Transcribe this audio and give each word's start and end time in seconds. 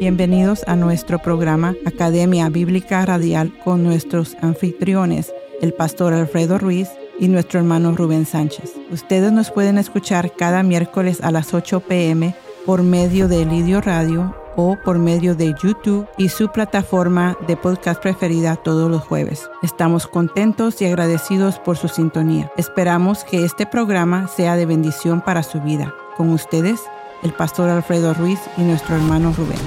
Bienvenidos 0.00 0.64
a 0.66 0.74
nuestro 0.74 1.20
programa 1.20 1.76
Academia 1.86 2.48
Bíblica 2.48 3.06
Radial 3.06 3.56
con 3.62 3.84
nuestros 3.84 4.36
anfitriones, 4.42 5.32
el 5.62 5.72
pastor 5.72 6.12
Alfredo 6.12 6.58
Ruiz 6.58 6.88
y 7.20 7.28
nuestro 7.28 7.60
hermano 7.60 7.94
Rubén 7.94 8.26
Sánchez. 8.26 8.72
Ustedes 8.90 9.30
nos 9.30 9.52
pueden 9.52 9.78
escuchar 9.78 10.32
cada 10.34 10.64
miércoles 10.64 11.20
a 11.22 11.30
las 11.30 11.54
8 11.54 11.78
pm 11.80 12.34
por 12.66 12.82
medio 12.82 13.28
de 13.28 13.46
Lidio 13.46 13.80
Radio 13.80 14.34
o 14.56 14.76
por 14.84 14.98
medio 14.98 15.36
de 15.36 15.54
YouTube 15.62 16.08
y 16.18 16.28
su 16.28 16.48
plataforma 16.48 17.38
de 17.46 17.56
podcast 17.56 18.02
preferida 18.02 18.56
todos 18.56 18.90
los 18.90 19.02
jueves. 19.02 19.48
Estamos 19.62 20.08
contentos 20.08 20.82
y 20.82 20.86
agradecidos 20.86 21.60
por 21.60 21.76
su 21.76 21.86
sintonía. 21.86 22.50
Esperamos 22.56 23.22
que 23.22 23.44
este 23.44 23.64
programa 23.64 24.26
sea 24.26 24.56
de 24.56 24.66
bendición 24.66 25.20
para 25.20 25.44
su 25.44 25.60
vida. 25.60 25.94
Con 26.16 26.30
ustedes, 26.30 26.80
el 27.24 27.32
pastor 27.32 27.70
Alfredo 27.70 28.12
Ruiz 28.12 28.38
y 28.58 28.60
nuestro 28.60 28.96
hermano 28.96 29.32
Rubén. 29.32 29.58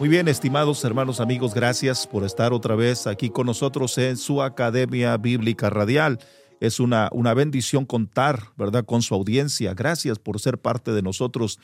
Muy 0.00 0.08
bien, 0.08 0.28
estimados 0.28 0.82
hermanos 0.84 1.20
amigos, 1.20 1.54
gracias 1.54 2.06
por 2.06 2.24
estar 2.24 2.52
otra 2.52 2.74
vez 2.74 3.06
aquí 3.06 3.28
con 3.30 3.46
nosotros 3.46 3.96
en 3.98 4.16
su 4.16 4.42
Academia 4.42 5.16
Bíblica 5.18 5.68
Radial. 5.68 6.18
Es 6.60 6.80
una, 6.80 7.10
una 7.12 7.34
bendición 7.34 7.84
contar, 7.84 8.52
¿verdad?, 8.56 8.86
con 8.86 9.02
su 9.02 9.14
audiencia. 9.14 9.74
Gracias 9.74 10.18
por 10.18 10.40
ser 10.40 10.58
parte 10.58 10.92
de 10.92 11.02
nosotros. 11.02 11.58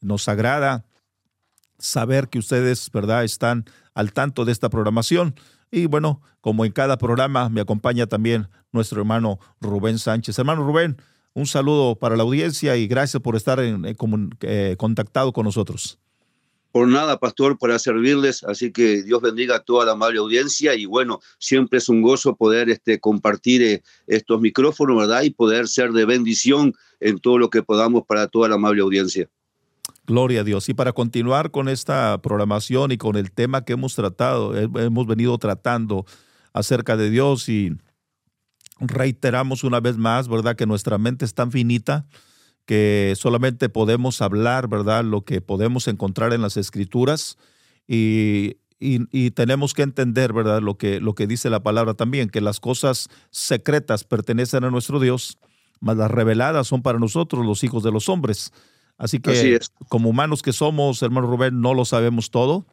Nos 0.00 0.28
agrada 0.28 0.84
saber 1.78 2.28
que 2.28 2.38
ustedes, 2.38 2.90
¿verdad?, 2.92 3.24
están 3.24 3.64
al 3.92 4.12
tanto 4.12 4.44
de 4.44 4.52
esta 4.52 4.68
programación. 4.68 5.34
Y 5.74 5.86
bueno, 5.86 6.22
como 6.40 6.64
en 6.64 6.70
cada 6.70 6.96
programa, 6.98 7.48
me 7.48 7.60
acompaña 7.60 8.06
también 8.06 8.48
nuestro 8.70 9.00
hermano 9.00 9.40
Rubén 9.60 9.98
Sánchez. 9.98 10.38
Hermano 10.38 10.64
Rubén, 10.64 10.96
un 11.32 11.46
saludo 11.46 11.96
para 11.96 12.16
la 12.16 12.22
audiencia 12.22 12.76
y 12.76 12.86
gracias 12.86 13.20
por 13.20 13.34
estar 13.34 13.58
en, 13.58 13.84
eh, 13.84 14.76
contactado 14.78 15.32
con 15.32 15.44
nosotros 15.44 15.98
por 16.70 16.88
nada, 16.88 17.20
pastor, 17.20 17.56
para 17.56 17.78
servirles. 17.78 18.42
Así 18.42 18.72
que 18.72 19.04
Dios 19.04 19.22
bendiga 19.22 19.54
a 19.54 19.60
toda 19.60 19.86
la 19.86 19.92
amable 19.92 20.18
audiencia 20.18 20.74
y 20.74 20.86
bueno, 20.86 21.20
siempre 21.38 21.78
es 21.78 21.88
un 21.88 22.02
gozo 22.02 22.34
poder 22.34 22.68
este, 22.68 22.98
compartir 22.98 23.62
eh, 23.62 23.82
estos 24.08 24.40
micrófonos, 24.40 24.96
¿verdad? 24.96 25.22
Y 25.22 25.30
poder 25.30 25.68
ser 25.68 25.92
de 25.92 26.04
bendición 26.04 26.74
en 26.98 27.20
todo 27.20 27.38
lo 27.38 27.48
que 27.48 27.62
podamos 27.62 28.02
para 28.08 28.26
toda 28.26 28.48
la 28.48 28.56
amable 28.56 28.82
audiencia. 28.82 29.28
Gloria 30.06 30.42
a 30.42 30.44
Dios. 30.44 30.68
Y 30.68 30.74
para 30.74 30.92
continuar 30.92 31.50
con 31.50 31.68
esta 31.68 32.20
programación 32.20 32.92
y 32.92 32.98
con 32.98 33.16
el 33.16 33.32
tema 33.32 33.64
que 33.64 33.72
hemos 33.72 33.94
tratado, 33.94 34.56
hemos 34.56 35.06
venido 35.06 35.38
tratando 35.38 36.04
acerca 36.52 36.96
de 36.96 37.10
Dios 37.10 37.48
y 37.48 37.72
reiteramos 38.80 39.64
una 39.64 39.80
vez 39.80 39.96
más, 39.96 40.28
¿verdad? 40.28 40.56
Que 40.56 40.66
nuestra 40.66 40.98
mente 40.98 41.24
es 41.24 41.34
tan 41.34 41.50
finita 41.50 42.06
que 42.66 43.14
solamente 43.16 43.68
podemos 43.68 44.20
hablar, 44.22 44.68
¿verdad? 44.68 45.04
Lo 45.04 45.24
que 45.24 45.40
podemos 45.40 45.88
encontrar 45.88 46.32
en 46.32 46.42
las 46.42 46.56
escrituras 46.56 47.36
y, 47.86 48.56
y, 48.80 49.30
tenemos 49.30 49.74
que 49.74 49.82
entender, 49.82 50.32
¿verdad? 50.32 50.60
Lo 50.60 50.76
que, 50.76 51.00
lo 51.00 51.14
que 51.14 51.26
dice 51.26 51.50
la 51.50 51.62
palabra 51.62 51.94
también, 51.94 52.28
que 52.28 52.40
las 52.40 52.60
cosas 52.60 53.08
secretas 53.30 54.04
pertenecen 54.04 54.64
a 54.64 54.70
nuestro 54.70 55.00
Dios, 55.00 55.38
mas 55.80 55.96
las 55.96 56.10
reveladas 56.10 56.66
son 56.66 56.82
para 56.82 56.98
nosotros, 56.98 57.44
los 57.44 57.64
hijos 57.64 57.82
de 57.82 57.92
los 57.92 58.08
hombres. 58.08 58.52
Así 58.96 59.20
que 59.20 59.58
como 59.88 60.10
humanos 60.10 60.42
que 60.42 60.52
somos, 60.52 61.02
hermano 61.02 61.26
Rubén, 61.26 61.60
no 61.60 61.74
lo 61.74 61.84
sabemos 61.84 62.30
todo, 62.30 62.66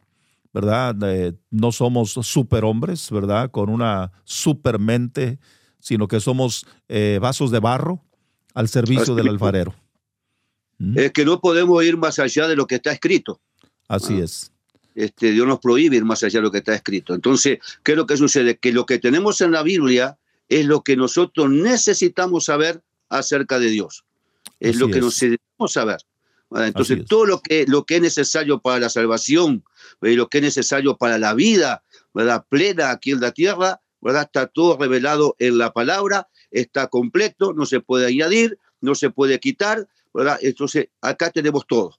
¿verdad? 0.52 0.96
Eh, 1.04 1.34
no 1.50 1.72
somos 1.72 2.12
superhombres, 2.12 3.10
¿verdad? 3.10 3.50
Con 3.50 3.70
una 3.70 4.12
supermente, 4.24 5.38
sino 5.78 6.06
que 6.08 6.20
somos 6.20 6.66
eh, 6.88 7.18
vasos 7.20 7.50
de 7.50 7.58
barro 7.58 8.04
al 8.54 8.68
servicio 8.68 9.14
del 9.14 9.28
alfarero 9.28 9.74
es 10.96 11.12
que 11.12 11.24
no 11.24 11.40
podemos 11.40 11.82
ir 11.84 11.96
más 11.96 12.18
allá 12.18 12.48
de 12.48 12.56
lo 12.56 12.66
que 12.66 12.76
está 12.76 12.92
escrito. 12.92 13.40
Así 13.88 14.20
ah. 14.20 14.24
es. 14.24 14.52
Este, 14.94 15.32
Dios 15.32 15.46
nos 15.46 15.58
prohíbe 15.58 15.96
ir 15.96 16.04
más 16.04 16.22
allá 16.22 16.40
de 16.40 16.42
lo 16.42 16.50
que 16.50 16.58
está 16.58 16.74
escrito. 16.74 17.14
Entonces, 17.14 17.58
¿qué 17.82 17.92
es 17.92 17.98
lo 17.98 18.06
que 18.06 18.16
sucede? 18.16 18.58
Que 18.58 18.72
lo 18.72 18.84
que 18.84 18.98
tenemos 18.98 19.40
en 19.40 19.52
la 19.52 19.62
Biblia 19.62 20.18
es 20.48 20.66
lo 20.66 20.82
que 20.82 20.96
nosotros 20.96 21.50
necesitamos 21.50 22.46
saber 22.46 22.82
acerca 23.08 23.58
de 23.58 23.70
Dios. 23.70 24.04
Es 24.60 24.76
lo 24.76 24.88
que 24.88 25.00
necesitamos 25.00 25.72
saber. 25.72 25.98
Entonces, 26.56 27.04
todo 27.06 27.26
lo 27.26 27.40
que, 27.40 27.64
lo 27.66 27.84
que 27.84 27.96
es 27.96 28.02
necesario 28.02 28.60
para 28.60 28.80
la 28.80 28.88
salvación, 28.88 29.64
y 30.02 30.14
lo 30.14 30.28
que 30.28 30.38
es 30.38 30.44
necesario 30.44 30.96
para 30.96 31.18
la 31.18 31.34
vida 31.34 31.82
¿verdad? 32.14 32.44
plena 32.48 32.90
aquí 32.90 33.12
en 33.12 33.20
la 33.20 33.32
tierra, 33.32 33.80
¿verdad? 34.00 34.22
está 34.22 34.46
todo 34.46 34.76
revelado 34.76 35.36
en 35.38 35.58
la 35.58 35.72
palabra, 35.72 36.28
está 36.50 36.88
completo, 36.88 37.52
no 37.52 37.66
se 37.66 37.80
puede 37.80 38.06
añadir, 38.06 38.58
no 38.80 38.94
se 38.94 39.10
puede 39.10 39.38
quitar, 39.40 39.86
entonces, 40.40 40.88
acá 41.00 41.30
tenemos 41.30 41.66
todo. 41.66 41.98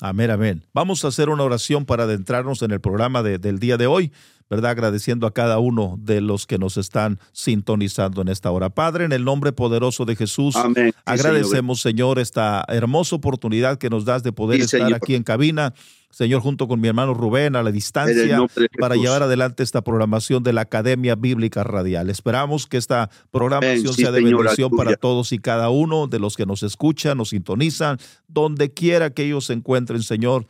Amén, 0.00 0.30
amén. 0.30 0.64
Vamos 0.72 1.04
a 1.04 1.08
hacer 1.08 1.28
una 1.28 1.42
oración 1.42 1.84
para 1.84 2.04
adentrarnos 2.04 2.62
en 2.62 2.70
el 2.70 2.80
programa 2.80 3.22
del 3.22 3.58
día 3.58 3.76
de 3.76 3.86
hoy. 3.86 4.12
¿verdad? 4.50 4.70
Agradeciendo 4.70 5.26
a 5.26 5.34
cada 5.34 5.58
uno 5.58 5.98
de 6.00 6.20
los 6.20 6.46
que 6.46 6.58
nos 6.58 6.76
están 6.76 7.18
sintonizando 7.32 8.22
en 8.22 8.28
esta 8.28 8.50
hora. 8.50 8.70
Padre, 8.70 9.04
en 9.04 9.12
el 9.12 9.24
nombre 9.24 9.52
poderoso 9.52 10.04
de 10.04 10.16
Jesús, 10.16 10.56
agradecemos, 11.04 11.80
Señor. 11.80 12.18
esta 12.18 12.64
hermosa 12.68 13.16
oportunidad 13.16 13.78
que 13.78 13.90
nos 13.90 14.04
das 14.04 14.22
de 14.22 14.32
poder 14.32 14.60
estar 14.60 14.92
aquí 14.94 15.14
en 15.14 15.22
cabina. 15.22 15.74
Señor, 16.10 16.40
junto 16.40 16.68
con 16.68 16.80
mi 16.80 16.88
hermano 16.88 17.12
Rubén 17.12 17.54
a 17.54 17.62
la 17.62 17.70
distancia 17.70 18.40
para 18.78 18.96
llevar 18.96 19.22
adelante 19.22 19.62
esta 19.62 19.82
programación 19.82 20.42
de 20.42 20.52
la 20.52 20.62
Academia 20.62 21.14
Bíblica 21.14 21.64
Radial. 21.64 22.08
Esperamos 22.08 22.66
que 22.66 22.78
esta 22.78 23.10
programación 23.30 23.92
sea 23.92 24.10
de 24.10 24.22
bendición 24.22 24.70
para 24.70 24.96
todos 24.96 25.32
y 25.32 25.38
cada 25.38 25.68
uno 25.68 26.06
de 26.06 26.18
los 26.18 26.36
que 26.36 26.46
nos 26.46 26.62
escuchan, 26.62 27.18
nos 27.18 27.30
sintonizan, 27.30 27.98
donde 28.26 28.72
quiera 28.72 29.10
que 29.10 29.24
ellos 29.24 29.46
se 29.46 29.52
encuentren, 29.52 30.02
Señor 30.02 30.46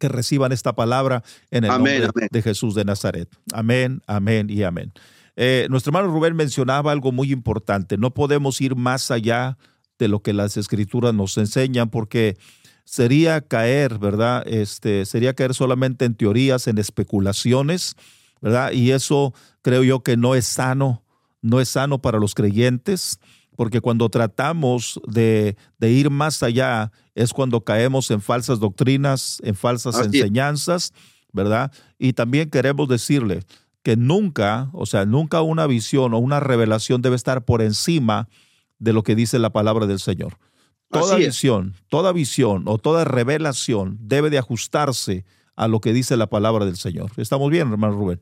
que 0.00 0.08
reciban 0.08 0.50
esta 0.50 0.74
palabra 0.74 1.22
en 1.50 1.64
el 1.64 1.70
nombre 1.70 2.08
de 2.30 2.42
Jesús 2.42 2.74
de 2.74 2.86
Nazaret. 2.86 3.28
Amén, 3.52 4.00
amén 4.06 4.48
y 4.48 4.62
amén. 4.62 4.92
Eh, 5.36 5.66
nuestro 5.70 5.90
hermano 5.90 6.12
Rubén 6.12 6.34
mencionaba 6.34 6.90
algo 6.90 7.12
muy 7.12 7.30
importante. 7.30 7.98
No 7.98 8.12
podemos 8.12 8.60
ir 8.62 8.74
más 8.74 9.10
allá 9.10 9.58
de 9.98 10.08
lo 10.08 10.22
que 10.22 10.32
las 10.32 10.56
escrituras 10.56 11.14
nos 11.14 11.36
enseñan 11.36 11.90
porque 11.90 12.38
sería 12.90 13.40
caer, 13.40 14.00
¿verdad? 14.00 14.42
Este, 14.48 15.06
sería 15.06 15.32
caer 15.32 15.54
solamente 15.54 16.06
en 16.06 16.16
teorías, 16.16 16.66
en 16.66 16.78
especulaciones, 16.78 17.94
¿verdad? 18.40 18.72
Y 18.72 18.90
eso 18.90 19.32
creo 19.62 19.84
yo 19.84 20.02
que 20.02 20.16
no 20.16 20.34
es 20.34 20.46
sano, 20.46 21.04
no 21.40 21.60
es 21.60 21.68
sano 21.68 22.02
para 22.02 22.18
los 22.18 22.34
creyentes 22.34 23.20
porque 23.54 23.80
cuando 23.80 24.08
tratamos 24.08 25.00
de, 25.06 25.54
ir 25.80 26.10
más 26.10 26.42
allá 26.42 26.90
es 27.14 27.32
cuando 27.32 27.62
caemos 27.62 28.10
en 28.10 28.22
falsas 28.22 28.58
doctrinas, 28.58 29.38
en 29.44 29.54
falsas 29.54 29.98
enseñanzas, 30.04 30.92
¿verdad? 31.32 31.70
Y 31.96 32.14
también 32.14 32.50
queremos 32.50 32.88
decirle 32.88 33.44
que 33.84 33.96
nunca, 33.96 34.70
o 34.72 34.86
sea, 34.86 35.04
nunca 35.04 35.42
una 35.42 35.66
visión 35.66 36.12
o 36.14 36.18
una 36.18 36.40
revelación 36.40 37.02
debe 37.02 37.16
estar 37.16 37.44
por 37.44 37.62
encima 37.62 38.28
de 38.80 38.94
lo 38.94 39.04
que 39.04 39.14
dice 39.14 39.38
la 39.38 39.50
palabra 39.50 39.86
del 39.86 40.00
Señor. 40.00 40.38
Toda 40.90 41.16
visión, 41.16 41.74
toda 41.88 42.12
visión 42.12 42.64
o 42.66 42.78
toda 42.78 43.04
revelación 43.04 43.96
debe 44.00 44.28
de 44.28 44.38
ajustarse 44.38 45.24
a 45.54 45.68
lo 45.68 45.80
que 45.80 45.92
dice 45.92 46.16
la 46.16 46.28
palabra 46.28 46.64
del 46.64 46.76
Señor. 46.76 47.12
¿Estamos 47.16 47.50
bien, 47.50 47.70
hermano 47.70 47.94
Rubén? 47.94 48.20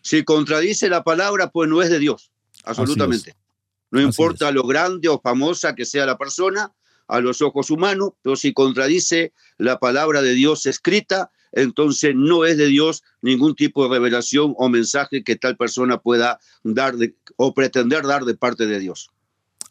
Si 0.00 0.24
contradice 0.24 0.88
la 0.88 1.04
palabra, 1.04 1.50
pues 1.50 1.68
no 1.68 1.82
es 1.82 1.90
de 1.90 1.98
Dios, 1.98 2.30
absolutamente. 2.64 3.34
No 3.90 4.00
importa 4.00 4.50
lo 4.50 4.62
grande 4.62 5.08
o 5.08 5.20
famosa 5.20 5.74
que 5.74 5.84
sea 5.84 6.06
la 6.06 6.16
persona 6.16 6.72
a 7.08 7.20
los 7.20 7.42
ojos 7.42 7.70
humanos, 7.70 8.10
pero 8.22 8.36
si 8.36 8.52
contradice 8.52 9.32
la 9.58 9.78
palabra 9.78 10.22
de 10.22 10.34
Dios 10.34 10.66
escrita, 10.66 11.30
entonces 11.52 12.14
no 12.14 12.44
es 12.44 12.56
de 12.56 12.66
Dios 12.66 13.02
ningún 13.20 13.54
tipo 13.54 13.84
de 13.84 13.94
revelación 13.94 14.54
o 14.56 14.68
mensaje 14.68 15.22
que 15.22 15.36
tal 15.36 15.56
persona 15.56 15.98
pueda 15.98 16.38
dar 16.64 16.94
o 17.36 17.54
pretender 17.54 18.06
dar 18.06 18.24
de 18.24 18.36
parte 18.36 18.66
de 18.66 18.78
Dios. 18.78 19.10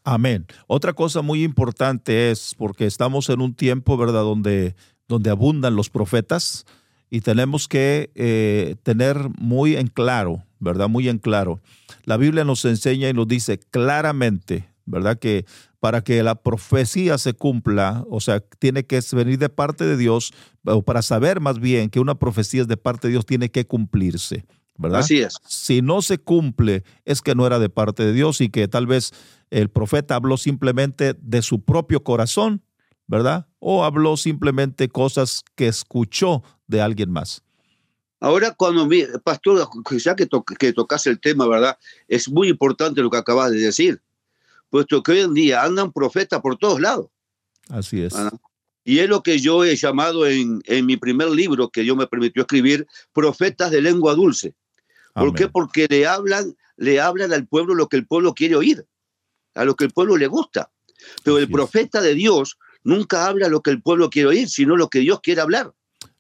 Amén. 0.05 0.45
Otra 0.67 0.93
cosa 0.93 1.21
muy 1.21 1.43
importante 1.43 2.31
es, 2.31 2.55
porque 2.57 2.85
estamos 2.85 3.29
en 3.29 3.41
un 3.41 3.53
tiempo, 3.53 3.97
¿verdad?, 3.97 4.21
donde, 4.21 4.75
donde 5.07 5.29
abundan 5.29 5.75
los 5.75 5.89
profetas 5.89 6.65
y 7.09 7.21
tenemos 7.21 7.67
que 7.67 8.11
eh, 8.15 8.75
tener 8.83 9.17
muy 9.37 9.75
en 9.75 9.87
claro, 9.87 10.43
¿verdad? 10.59 10.87
Muy 10.87 11.09
en 11.09 11.17
claro 11.17 11.59
la 12.05 12.17
Biblia 12.17 12.43
nos 12.43 12.63
enseña 12.65 13.09
y 13.09 13.13
nos 13.13 13.27
dice 13.27 13.59
claramente, 13.59 14.69
¿verdad? 14.85 15.17
Que 15.17 15.45
para 15.79 16.01
que 16.01 16.23
la 16.23 16.35
profecía 16.35 17.17
se 17.17 17.33
cumpla, 17.33 18.05
o 18.09 18.21
sea, 18.21 18.39
tiene 18.39 18.85
que 18.85 19.01
venir 19.13 19.37
de 19.37 19.49
parte 19.49 19.85
de 19.85 19.97
Dios, 19.97 20.33
o 20.65 20.83
para 20.83 21.01
saber 21.01 21.39
más 21.41 21.59
bien 21.59 21.89
que 21.89 21.99
una 21.99 22.15
profecía 22.15 22.61
es 22.61 22.67
de 22.67 22.77
parte 22.77 23.07
de 23.07 23.13
Dios, 23.13 23.25
tiene 23.25 23.49
que 23.49 23.65
cumplirse, 23.65 24.45
¿verdad? 24.77 24.99
Así 24.99 25.21
es. 25.21 25.37
Si 25.47 25.81
no 25.81 26.01
se 26.01 26.17
cumple, 26.17 26.83
es 27.05 27.21
que 27.21 27.35
no 27.35 27.47
era 27.47 27.59
de 27.59 27.69
parte 27.69 28.05
de 28.05 28.13
Dios 28.13 28.41
y 28.41 28.49
que 28.49 28.67
tal 28.67 28.87
vez 28.87 29.11
el 29.49 29.69
profeta 29.69 30.15
habló 30.15 30.37
simplemente 30.37 31.15
de 31.19 31.41
su 31.41 31.63
propio 31.63 32.03
corazón, 32.03 32.63
¿verdad? 33.07 33.47
O 33.59 33.83
habló 33.85 34.17
simplemente 34.17 34.89
cosas 34.89 35.43
que 35.55 35.67
escuchó 35.67 36.43
de 36.67 36.81
alguien 36.81 37.11
más. 37.11 37.43
Ahora, 38.19 38.51
cuando, 38.51 38.89
pastor, 39.23 39.67
ya 39.91 40.15
que, 40.15 40.27
que 40.57 40.73
tocas 40.73 41.05
el 41.05 41.19
tema, 41.19 41.47
¿verdad? 41.47 41.77
Es 42.07 42.29
muy 42.29 42.49
importante 42.49 43.01
lo 43.01 43.09
que 43.09 43.17
acabas 43.17 43.51
de 43.51 43.59
decir, 43.59 44.01
puesto 44.69 45.03
que 45.03 45.11
hoy 45.11 45.19
en 45.19 45.33
día 45.33 45.63
andan 45.63 45.91
profetas 45.91 46.41
por 46.41 46.57
todos 46.57 46.79
lados. 46.79 47.07
Así 47.69 48.01
es. 48.01 48.15
Y 48.83 48.99
es 48.99 49.09
lo 49.09 49.21
que 49.23 49.39
yo 49.39 49.63
he 49.63 49.75
llamado 49.75 50.27
en, 50.27 50.61
en, 50.65 50.85
mi 50.85 50.97
primer 50.97 51.29
libro 51.29 51.69
que 51.69 51.81
Dios 51.81 51.97
me 51.97 52.07
permitió 52.07 52.43
escribir, 52.43 52.87
profetas 53.13 53.71
de 53.71 53.81
lengua 53.81 54.13
dulce. 54.13 54.55
¿Por 55.15 55.33
qué? 55.33 55.47
Porque 55.47 55.87
le 55.89 56.05
hablan, 56.05 56.55
le 56.75 56.99
hablan 56.99 57.31
al 57.33 57.47
pueblo 57.47 57.73
lo 57.73 57.87
que 57.87 57.97
el 57.97 58.05
pueblo 58.05 58.33
quiere 58.33 58.55
oír, 58.55 58.85
a 59.55 59.63
lo 59.65 59.75
que 59.75 59.85
el 59.85 59.91
pueblo 59.91 60.17
le 60.17 60.27
gusta. 60.27 60.69
Pero 61.23 61.37
el 61.37 61.49
profeta 61.49 62.01
de 62.01 62.13
Dios 62.13 62.57
nunca 62.83 63.25
habla 63.25 63.47
lo 63.47 63.61
que 63.61 63.71
el 63.71 63.81
pueblo 63.81 64.09
quiere 64.09 64.29
oír, 64.29 64.49
sino 64.49 64.75
lo 64.75 64.89
que 64.89 64.99
Dios 64.99 65.21
quiere 65.21 65.41
hablar. 65.41 65.73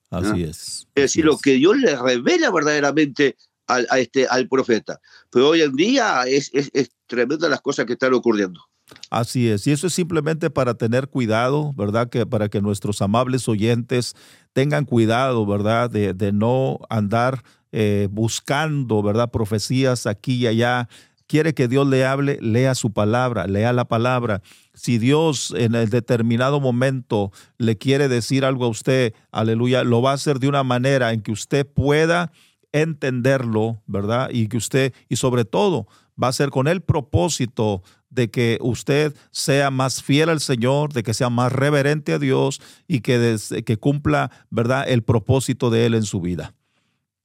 Así 0.09 0.43
es. 0.43 0.87
Es 0.95 1.03
decir, 1.03 1.25
lo 1.25 1.37
que 1.37 1.53
Dios 1.53 1.77
le 1.77 1.95
revela 1.95 2.51
verdaderamente 2.51 3.35
al, 3.67 3.85
a 3.89 3.99
este, 3.99 4.27
al 4.27 4.47
profeta. 4.47 5.01
Pero 5.29 5.49
hoy 5.49 5.61
en 5.61 5.75
día 5.75 6.23
es, 6.23 6.49
es, 6.53 6.69
es 6.73 6.89
tremenda 7.05 7.49
las 7.49 7.61
cosas 7.61 7.85
que 7.85 7.93
están 7.93 8.13
ocurriendo. 8.13 8.61
Así 9.09 9.49
es, 9.49 9.65
y 9.65 9.71
eso 9.71 9.87
es 9.87 9.93
simplemente 9.93 10.51
para 10.51 10.75
tener 10.75 11.07
cuidado, 11.07 11.73
¿verdad? 11.73 12.09
Que 12.09 12.25
para 12.27 12.49
que 12.49 12.61
nuestros 12.61 13.01
amables 13.01 13.47
oyentes 13.49 14.15
tengan 14.55 14.85
cuidado, 14.85 15.45
¿verdad? 15.45 15.89
De, 15.89 16.31
no 16.31 16.79
andar 16.89 17.43
eh, 17.73 18.07
buscando, 18.09 19.03
¿verdad? 19.03 19.29
Profecías 19.29 20.07
aquí 20.07 20.35
y 20.35 20.47
allá. 20.47 20.87
Quiere 21.27 21.53
que 21.53 21.67
Dios 21.67 21.85
le 21.85 22.05
hable, 22.05 22.39
lea 22.39 22.73
su 22.73 22.93
palabra, 22.93 23.47
lea 23.47 23.73
la 23.73 23.83
palabra. 23.83 24.41
Si 24.73 24.97
Dios 24.97 25.53
en 25.57 25.75
el 25.75 25.89
determinado 25.89 26.61
momento 26.61 27.33
le 27.57 27.77
quiere 27.77 28.07
decir 28.07 28.45
algo 28.45 28.63
a 28.63 28.69
usted, 28.69 29.13
aleluya, 29.29 29.83
lo 29.83 30.01
va 30.01 30.11
a 30.11 30.13
hacer 30.13 30.39
de 30.39 30.47
una 30.47 30.63
manera 30.63 31.11
en 31.11 31.21
que 31.21 31.33
usted 31.33 31.67
pueda 31.67 32.31
entenderlo, 32.71 33.81
¿verdad? 33.87 34.29
Y 34.31 34.47
que 34.47 34.55
usted, 34.55 34.93
y 35.09 35.17
sobre 35.17 35.43
todo, 35.43 35.85
va 36.21 36.29
a 36.29 36.33
ser 36.33 36.49
con 36.49 36.69
el 36.69 36.79
propósito 36.79 37.83
de 38.15 38.31
que 38.31 38.57
usted 38.61 39.15
sea 39.31 39.69
más 39.69 40.01
fiel 40.01 40.29
al 40.29 40.39
Señor, 40.39 40.93
de 40.93 41.03
que 41.03 41.13
sea 41.13 41.29
más 41.29 41.51
reverente 41.51 42.13
a 42.13 42.19
Dios 42.19 42.61
y 42.87 43.01
que, 43.01 43.37
que 43.65 43.77
cumpla, 43.77 44.31
¿verdad?, 44.49 44.85
el 44.87 45.03
propósito 45.03 45.69
de 45.69 45.85
Él 45.85 45.93
en 45.93 46.03
su 46.03 46.21
vida. 46.21 46.53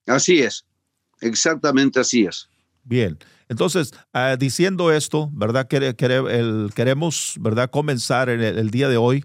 Así 0.07 0.41
es, 0.41 0.67
exactamente 1.21 2.01
así 2.01 2.25
es. 2.25 2.49
Bien, 2.83 3.19
entonces, 3.49 3.93
uh, 4.15 4.37
diciendo 4.37 4.93
esto, 4.93 5.31
¿verdad? 5.33 5.69
Queremos, 5.69 7.35
¿verdad?, 7.41 7.71
comenzar 7.71 8.29
en 8.29 8.43
el, 8.43 8.59
el 8.59 8.71
día 8.71 8.89
de 8.89 8.97
hoy 8.97 9.25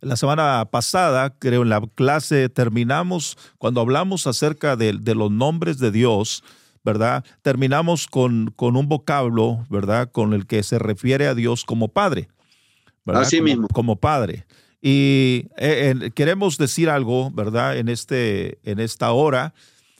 la 0.00 0.16
semana 0.16 0.68
pasada, 0.70 1.34
creo, 1.38 1.62
en 1.62 1.68
la 1.68 1.80
clase 1.94 2.48
terminamos, 2.48 3.38
cuando 3.58 3.80
hablamos 3.80 4.26
acerca 4.26 4.76
de, 4.76 4.94
de 4.94 5.14
los 5.14 5.30
nombres 5.30 5.78
de 5.78 5.90
Dios, 5.90 6.42
¿verdad? 6.84 7.24
Terminamos 7.42 8.06
con, 8.06 8.52
con, 8.56 8.76
un 8.76 8.88
vocablo, 8.88 9.66
¿verdad? 9.68 10.10
Con 10.10 10.32
el 10.32 10.46
que 10.46 10.62
se 10.62 10.78
refiere 10.78 11.26
a 11.26 11.34
Dios 11.34 11.64
como 11.64 11.88
Padre. 11.88 12.28
¿verdad? 13.04 13.22
Así 13.22 13.38
como, 13.38 13.44
mismo. 13.44 13.68
Como 13.68 13.96
Padre. 13.96 14.46
Y 14.82 15.48
eh, 15.56 15.94
eh, 16.02 16.10
queremos 16.12 16.56
decir 16.56 16.88
algo, 16.88 17.30
¿verdad? 17.30 17.76
En, 17.76 17.88
este, 17.88 18.58
en 18.62 18.80
esta 18.80 19.12
hora, 19.12 19.52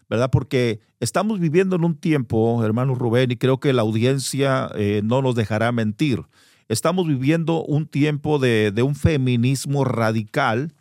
¿verdad? 0.09 0.31
Porque 0.31 0.81
estamos 1.01 1.39
viviendo 1.39 1.77
en 1.77 1.85
un 1.85 1.97
tiempo, 1.97 2.65
hermano 2.65 2.95
Rubén, 2.95 3.31
y 3.31 3.37
creo 3.37 3.61
que 3.61 3.73
la 3.73 3.83
audiencia 3.83 4.71
eh, 4.75 5.03
no 5.05 5.21
nos 5.21 5.35
dejará 5.35 5.71
mentir. 5.73 6.23
Estamos 6.69 7.07
viviendo 7.07 7.65
un 7.65 7.87
tiempo 7.87 8.39
de, 8.39 8.71
de 8.71 8.83
un 8.83 8.95
feminismo 8.95 9.85
radical, 9.85 10.73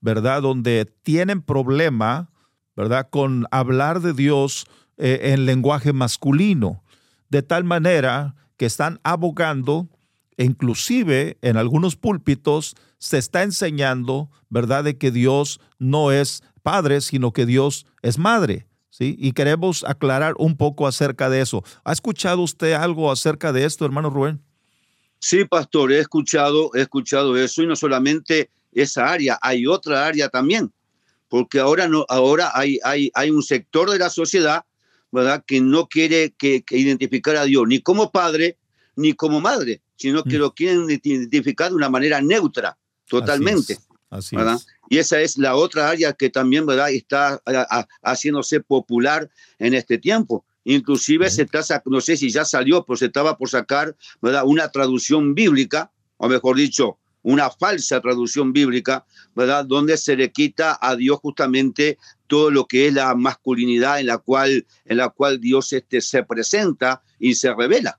¿verdad? 0.00 0.42
Donde 0.42 0.86
tienen 1.02 1.40
problema, 1.40 2.30
¿verdad? 2.76 3.08
Con 3.10 3.46
hablar 3.50 4.00
de 4.00 4.12
Dios 4.12 4.66
eh, 4.96 5.32
en 5.32 5.46
lenguaje 5.46 5.92
masculino, 5.92 6.82
de 7.28 7.42
tal 7.42 7.64
manera 7.64 8.34
que 8.56 8.66
están 8.66 9.00
abogando, 9.02 9.88
e 10.36 10.44
inclusive 10.44 11.38
en 11.42 11.56
algunos 11.56 11.96
púlpitos 11.96 12.74
se 12.98 13.18
está 13.18 13.42
enseñando, 13.42 14.30
¿verdad?, 14.48 14.84
de 14.84 14.96
que 14.98 15.10
Dios 15.10 15.60
no 15.78 16.12
es 16.12 16.42
padre, 16.62 17.00
sino 17.00 17.32
que 17.32 17.46
Dios 17.46 17.86
es 18.02 18.18
madre. 18.18 18.66
¿Sí? 18.90 19.14
Y 19.18 19.32
queremos 19.32 19.84
aclarar 19.84 20.34
un 20.38 20.56
poco 20.56 20.86
acerca 20.86 21.28
de 21.28 21.42
eso. 21.42 21.62
¿Ha 21.84 21.92
escuchado 21.92 22.40
usted 22.40 22.72
algo 22.72 23.12
acerca 23.12 23.52
de 23.52 23.66
esto, 23.66 23.84
hermano 23.84 24.08
Rubén? 24.08 24.40
Sí, 25.18 25.44
pastor, 25.44 25.92
he 25.92 25.98
escuchado, 25.98 26.70
he 26.74 26.82
escuchado 26.82 27.36
eso 27.36 27.62
y 27.62 27.66
no 27.66 27.76
solamente 27.76 28.50
esa 28.72 29.10
área, 29.10 29.38
hay 29.40 29.66
otra 29.66 30.06
área 30.06 30.28
también, 30.28 30.72
porque 31.28 31.58
ahora 31.58 31.88
no, 31.88 32.04
ahora 32.08 32.50
hay, 32.54 32.78
hay, 32.84 33.10
hay 33.14 33.30
un 33.30 33.42
sector 33.42 33.90
de 33.90 33.98
la 33.98 34.10
sociedad, 34.10 34.64
¿verdad?, 35.16 35.42
que 35.46 35.62
no 35.62 35.88
quiere 35.88 36.34
que, 36.36 36.62
que 36.62 36.76
identificar 36.76 37.36
a 37.36 37.44
Dios 37.44 37.64
ni 37.66 37.80
como 37.80 38.12
padre 38.12 38.58
ni 38.96 39.14
como 39.14 39.40
madre, 39.40 39.80
sino 39.96 40.22
que 40.22 40.36
mm. 40.36 40.40
lo 40.40 40.54
quieren 40.54 40.86
identificar 40.90 41.70
de 41.70 41.76
una 41.76 41.88
manera 41.88 42.20
neutra, 42.20 42.76
totalmente. 43.06 43.72
Así 43.72 43.82
es. 43.82 43.88
Así 44.10 44.36
¿verdad? 44.36 44.56
es. 44.56 44.66
Y 44.88 44.98
esa 44.98 45.20
es 45.20 45.38
la 45.38 45.56
otra 45.56 45.88
área 45.88 46.12
que 46.12 46.28
también 46.28 46.66
¿verdad? 46.66 46.90
está 46.90 47.40
a, 47.44 47.78
a, 47.78 47.88
haciéndose 48.02 48.60
popular 48.60 49.28
en 49.58 49.72
este 49.72 49.98
tiempo. 49.98 50.44
Inclusive 50.64 51.30
se 51.30 51.42
está, 51.42 51.82
no 51.86 52.00
sé 52.00 52.16
si 52.16 52.30
ya 52.30 52.44
salió, 52.44 52.84
pero 52.84 52.96
se 52.96 53.06
estaba 53.06 53.38
por 53.38 53.48
sacar 53.48 53.96
¿verdad? 54.20 54.42
una 54.44 54.70
traducción 54.70 55.34
bíblica, 55.34 55.90
o 56.18 56.28
mejor 56.28 56.56
dicho, 56.56 56.98
una 57.22 57.50
falsa 57.50 58.00
traducción 58.00 58.52
bíblica, 58.52 59.04
¿verdad? 59.34 59.64
Donde 59.64 59.96
se 59.96 60.14
le 60.14 60.30
quita 60.30 60.78
a 60.80 60.94
Dios 60.94 61.18
justamente 61.18 61.98
todo 62.26 62.50
lo 62.50 62.66
que 62.66 62.88
es 62.88 62.94
la 62.94 63.14
masculinidad 63.14 64.00
en 64.00 64.06
la 64.06 64.18
cual, 64.18 64.66
en 64.84 64.96
la 64.96 65.08
cual 65.08 65.40
Dios 65.40 65.72
este, 65.72 66.00
se 66.00 66.22
presenta 66.22 67.02
y 67.18 67.34
se 67.34 67.54
revela. 67.54 67.98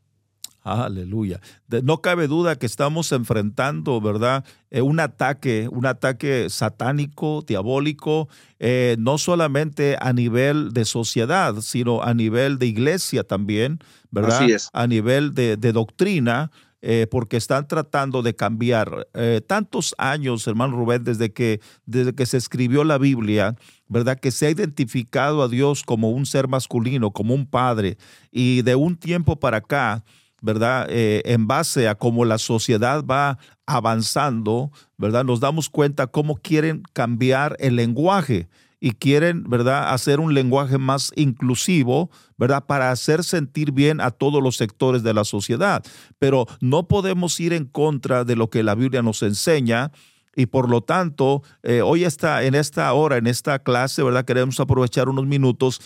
Aleluya. 0.67 1.39
No 1.83 2.01
cabe 2.01 2.27
duda 2.27 2.57
que 2.57 2.65
estamos 2.65 3.13
enfrentando, 3.13 4.01
¿verdad? 4.01 4.43
Eh, 4.69 4.81
un 4.81 4.99
ataque, 4.99 5.69
un 5.71 5.85
ataque 5.85 6.49
satánico, 6.49 7.41
diabólico, 7.47 8.27
eh, 8.59 8.97
no 8.99 9.17
solamente 9.17 9.95
a 10.01 10.11
nivel 10.11 10.73
de 10.73 10.83
sociedad, 10.83 11.55
sino 11.61 12.03
a 12.03 12.13
nivel 12.13 12.59
de 12.59 12.65
iglesia 12.65 13.23
también, 13.23 13.79
¿verdad? 14.11 14.43
Así 14.43 14.51
es. 14.51 14.69
A 14.73 14.87
nivel 14.87 15.33
de, 15.33 15.55
de 15.55 15.71
doctrina. 15.71 16.51
Eh, 16.83 17.07
porque 17.09 17.37
están 17.37 17.67
tratando 17.67 18.21
de 18.21 18.35
cambiar 18.35 19.07
eh, 19.15 19.41
tantos 19.45 19.95
años, 19.97 20.45
hermano 20.45 20.77
Rubén, 20.77 21.03
desde 21.03 21.33
que, 21.33 21.59
desde 21.87 22.13
que 22.13 22.27
se 22.27 22.37
escribió 22.37 22.83
la 22.83 22.99
Biblia, 22.99 23.55
¿verdad? 23.87 24.19
Que 24.19 24.29
se 24.29 24.45
ha 24.45 24.51
identificado 24.51 25.41
a 25.41 25.47
Dios 25.47 25.81
como 25.81 26.11
un 26.11 26.27
ser 26.27 26.47
masculino, 26.47 27.09
como 27.09 27.33
un 27.33 27.47
padre, 27.47 27.97
y 28.31 28.61
de 28.61 28.75
un 28.75 28.95
tiempo 28.95 29.39
para 29.39 29.57
acá, 29.57 30.03
¿verdad? 30.39 30.85
Eh, 30.91 31.23
en 31.25 31.47
base 31.47 31.87
a 31.87 31.95
cómo 31.95 32.25
la 32.25 32.37
sociedad 32.37 33.03
va 33.03 33.39
avanzando, 33.65 34.71
¿verdad? 34.97 35.23
Nos 35.23 35.39
damos 35.39 35.69
cuenta 35.69 36.05
cómo 36.05 36.35
quieren 36.35 36.83
cambiar 36.93 37.57
el 37.59 37.75
lenguaje 37.75 38.47
y 38.79 38.91
quieren, 38.91 39.43
¿verdad?, 39.43 39.93
hacer 39.93 40.19
un 40.19 40.33
lenguaje 40.33 40.77
más 40.77 41.11
inclusivo, 41.15 42.11
¿verdad?, 42.37 42.65
para 42.65 42.91
hacer 42.91 43.23
sentir 43.23 43.71
bien 43.71 44.01
a 44.01 44.11
todos 44.11 44.41
los 44.41 44.57
sectores 44.57 45.03
de 45.03 45.13
la 45.13 45.23
sociedad. 45.23 45.83
Pero 46.19 46.45
no 46.61 46.87
podemos 46.87 47.39
ir 47.39 47.53
en 47.53 47.65
contra 47.65 48.23
de 48.23 48.35
lo 48.35 48.49
que 48.49 48.63
la 48.63 48.75
Biblia 48.75 49.01
nos 49.01 49.23
enseña. 49.23 49.91
Y 50.35 50.45
por 50.45 50.69
lo 50.69 50.81
tanto, 50.81 51.41
eh, 51.63 51.81
hoy 51.81 52.03
está 52.03 52.43
en 52.43 52.53
esta 52.53 52.93
hora, 52.93 53.17
en 53.17 53.25
esta 53.25 53.59
clase, 53.59 54.03
¿verdad? 54.03 54.25
Queremos 54.25 54.59
aprovechar 54.59 55.09
unos 55.09 55.25
minutos 55.25 55.81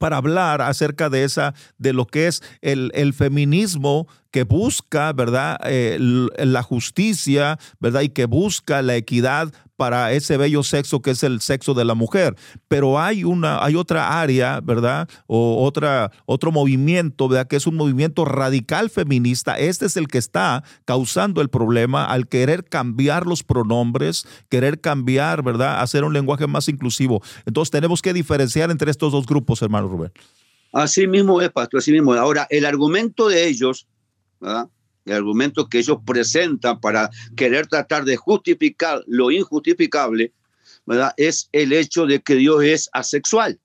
para 0.00 0.16
hablar 0.16 0.62
acerca 0.62 1.10
de 1.10 1.24
esa, 1.24 1.52
de 1.76 1.92
lo 1.92 2.06
que 2.06 2.26
es 2.26 2.42
el, 2.62 3.12
feminismo 3.12 4.08
que 4.30 4.44
busca, 4.44 5.12
¿verdad?, 5.12 5.58
eh, 5.64 5.98
la 6.00 6.62
justicia, 6.62 7.58
¿verdad?, 7.80 8.00
y 8.00 8.08
que 8.08 8.24
busca 8.24 8.80
la 8.80 8.96
equidad 8.96 9.52
para 9.80 10.12
ese 10.12 10.36
bello 10.36 10.62
sexo 10.62 11.00
que 11.00 11.12
es 11.12 11.22
el 11.22 11.40
sexo 11.40 11.72
de 11.72 11.86
la 11.86 11.94
mujer. 11.94 12.36
Pero 12.68 13.00
hay 13.00 13.24
una, 13.24 13.64
hay 13.64 13.76
otra 13.76 14.20
área, 14.20 14.60
¿verdad? 14.60 15.08
O 15.26 15.64
otra, 15.64 16.12
otro 16.26 16.52
movimiento, 16.52 17.28
¿verdad? 17.28 17.48
Que 17.48 17.56
es 17.56 17.66
un 17.66 17.76
movimiento 17.76 18.26
radical 18.26 18.90
feminista. 18.90 19.58
Este 19.58 19.86
es 19.86 19.96
el 19.96 20.06
que 20.06 20.18
está 20.18 20.64
causando 20.84 21.40
el 21.40 21.48
problema 21.48 22.04
al 22.04 22.28
querer 22.28 22.66
cambiar 22.66 23.26
los 23.26 23.42
pronombres, 23.42 24.26
querer 24.50 24.82
cambiar, 24.82 25.42
¿verdad? 25.42 25.80
Hacer 25.80 26.04
un 26.04 26.12
lenguaje 26.12 26.46
más 26.46 26.68
inclusivo. 26.68 27.22
Entonces 27.46 27.70
tenemos 27.70 28.02
que 28.02 28.12
diferenciar 28.12 28.70
entre 28.70 28.90
estos 28.90 29.12
dos 29.12 29.24
grupos, 29.24 29.62
hermano 29.62 29.88
Rubén. 29.88 30.12
Así 30.74 31.06
mismo 31.06 31.40
es, 31.40 31.48
pastor, 31.48 31.78
así 31.78 31.90
mismo. 31.90 32.12
Ahora, 32.12 32.46
el 32.50 32.66
argumento 32.66 33.28
de 33.28 33.48
ellos, 33.48 33.86
¿verdad? 34.40 34.68
El 35.10 35.18
argumento 35.18 35.68
que 35.68 35.78
ellos 35.78 35.98
presentan 36.04 36.80
para 36.80 37.10
querer 37.36 37.66
tratar 37.66 38.04
de 38.04 38.16
justificar 38.16 39.02
lo 39.06 39.30
injustificable, 39.30 40.32
¿verdad? 40.86 41.12
Es 41.16 41.48
el 41.52 41.72
hecho 41.72 42.06
de 42.06 42.20
que 42.20 42.34
Dios 42.34 42.62
es 42.62 42.88
asexual. 42.92 43.58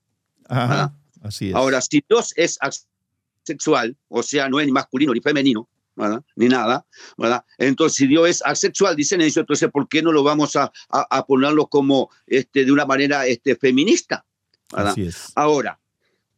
Ajá, 0.48 0.94
así 1.22 1.48
es. 1.48 1.54
Ahora, 1.54 1.80
si 1.80 2.04
Dios 2.08 2.32
es 2.36 2.58
asexual, 2.60 3.96
o 4.08 4.22
sea, 4.22 4.48
no 4.48 4.60
es 4.60 4.66
ni 4.66 4.72
masculino 4.72 5.12
ni 5.12 5.20
femenino, 5.20 5.68
¿verdad? 5.94 6.22
ni 6.36 6.48
nada, 6.48 6.86
¿verdad? 7.16 7.44
Entonces, 7.58 7.96
si 7.96 8.06
Dios 8.06 8.28
es 8.28 8.42
asexual, 8.44 8.94
dicen 8.94 9.20
ellos, 9.20 9.38
entonces, 9.38 9.70
¿por 9.70 9.88
qué 9.88 10.02
no 10.02 10.12
lo 10.12 10.22
vamos 10.22 10.56
a, 10.56 10.70
a, 10.90 11.06
a 11.10 11.26
ponerlo 11.26 11.66
como 11.68 12.10
este, 12.26 12.64
de 12.64 12.72
una 12.72 12.86
manera 12.86 13.26
este, 13.26 13.56
feminista? 13.56 14.24
¿verdad? 14.72 14.92
Así 14.92 15.06
es. 15.06 15.32
Ahora, 15.34 15.80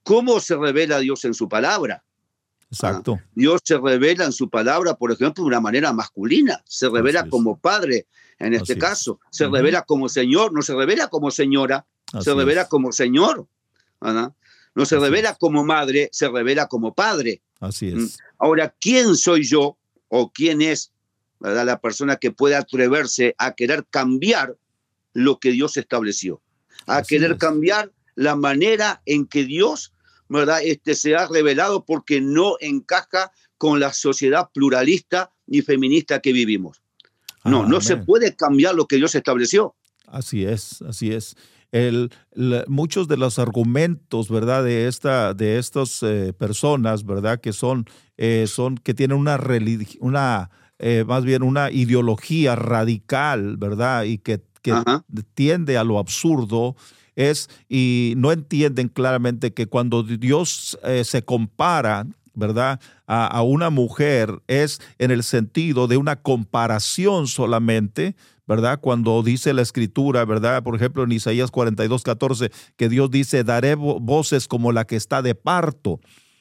¿cómo 0.03 0.41
se 0.41 0.57
revela 0.57 1.01
Dios 1.01 1.25
en 1.25 1.35
su 1.35 1.49
palabra? 1.49 2.05
Exacto. 2.71 3.19
Dios 3.35 3.61
se 3.65 3.79
revela 3.79 4.25
en 4.25 4.33
su 4.33 4.51
palabra, 4.51 4.95
por 4.95 5.11
ejemplo, 5.11 5.43
de 5.45 5.49
una 5.49 5.61
manera 5.61 5.93
masculina. 5.93 6.63
Se 6.67 6.89
revela 6.89 7.29
como 7.29 7.59
padre, 7.59 8.07
en 8.39 8.55
este 8.55 8.77
caso. 8.77 9.21
Se 9.31 9.47
revela 9.49 9.83
como 9.83 10.09
señor, 10.09 10.53
no 10.53 10.63
se 10.63 10.75
revela 10.75 11.09
como 11.09 11.31
señora, 11.31 11.87
se 12.21 12.35
revela 12.35 12.69
como 12.69 12.93
señor. 12.93 13.47
No 14.01 14.85
se 14.85 14.99
revela 14.99 15.35
como 15.35 15.65
madre, 15.65 16.09
se 16.13 16.29
revela 16.29 16.67
como 16.67 16.95
padre. 16.95 17.43
Así 17.61 17.87
mm. 17.87 18.05
es. 18.05 18.19
Ahora, 18.39 18.75
¿quién 18.81 19.17
soy 19.17 19.45
yo 19.45 19.79
o 20.09 20.31
quién 20.31 20.63
es 20.63 20.93
¿verdad? 21.41 21.67
la 21.67 21.81
persona 21.81 22.17
que 22.17 22.31
puede 22.31 22.55
atreverse 22.55 23.35
a 23.39 23.55
querer 23.55 23.87
cambiar 23.91 24.57
lo 25.15 25.41
que 25.41 25.51
Dios 25.51 25.77
estableció? 25.77 26.43
A 26.87 27.03
querer 27.03 27.39
cambiar 27.39 27.93
la 28.15 28.37
manera 28.37 29.03
en 29.05 29.27
que 29.27 29.45
Dios 29.45 29.93
¿verdad? 30.29 30.61
Este, 30.63 30.95
se 30.95 31.17
ha 31.17 31.27
revelado 31.27 31.85
porque 31.85 32.21
no 32.21 32.57
encaja 32.61 33.33
con 33.57 33.81
la 33.81 33.93
sociedad 33.93 34.49
pluralista 34.53 35.33
y 35.47 35.63
feminista 35.63 36.21
que 36.21 36.33
vivimos. 36.33 36.83
No, 37.45 37.67
no 37.67 37.81
se 37.81 37.97
puede 37.97 38.37
cambiar 38.37 38.75
lo 38.75 38.87
que 38.87 38.97
Dios 38.97 39.15
estableció. 39.15 39.75
Así 40.07 40.45
es, 40.45 40.83
así 40.83 41.13
es. 41.13 41.35
El, 41.71 42.11
muchos 42.67 43.09
de 43.09 43.17
los 43.17 43.39
argumentos, 43.39 44.31
¿verdad? 44.31 44.65
De 44.65 44.89
esta, 44.89 45.35
de 45.35 45.59
estas 45.59 46.03
eh, 46.03 46.33
personas, 46.33 47.05
¿verdad? 47.05 47.41
Que 47.41 47.53
son, 47.53 47.87
eh, 48.17 48.47
son 48.47 48.77
que 48.77 48.95
tienen 48.95 49.19
una 49.19 49.39
una 50.01 50.51
eh, 50.79 51.05
más 51.07 51.25
bien 51.25 51.43
una 51.43 51.71
ideología 51.71 52.55
radical, 52.55 53.57
¿verdad? 53.57 54.05
Y 54.05 54.19
que, 54.19 54.41
que 54.63 54.75
tiende 55.35 55.77
a 55.77 55.85
lo 55.85 55.99
absurdo 55.99 56.77
es, 57.19 57.51
y 57.69 58.15
no 58.17 58.31
entienden 58.31 58.89
claramente 58.89 59.53
que 59.53 59.67
cuando 59.67 60.05
Dios 60.05 60.79
eh, 60.85 61.03
se 61.05 61.23
compara, 61.23 62.07
¿verdad? 62.35 62.81
A, 63.09 63.43
una 63.43 63.71
mujer 63.71 64.41
es 64.47 64.81
en 64.99 65.11
el 65.11 65.25
sentido 65.25 65.89
de 65.89 65.97
una 65.97 66.15
comparación 66.15 67.27
solamente, 67.27 68.15
¿verdad? 68.47 68.79
Cuando 68.81 69.25
dice 69.25 69.53
la 69.53 69.63
escritura, 69.63 70.25
¿verdad? 70.25 70.63
Por 70.63 70.77
ejemplo, 70.77 71.03
en 71.03 71.11
Isaías 71.11 71.51
42, 71.51 72.05
14, 72.05 72.53
que 72.77 72.89
Dios 72.89 73.11
dice, 73.11 73.43
daré 73.43 73.75
voces 73.75 74.47
como 74.47 74.71
la 74.71 74.87
que 74.87 74.95
está 74.95 75.21
de 75.21 75.35
parto. 75.35 75.99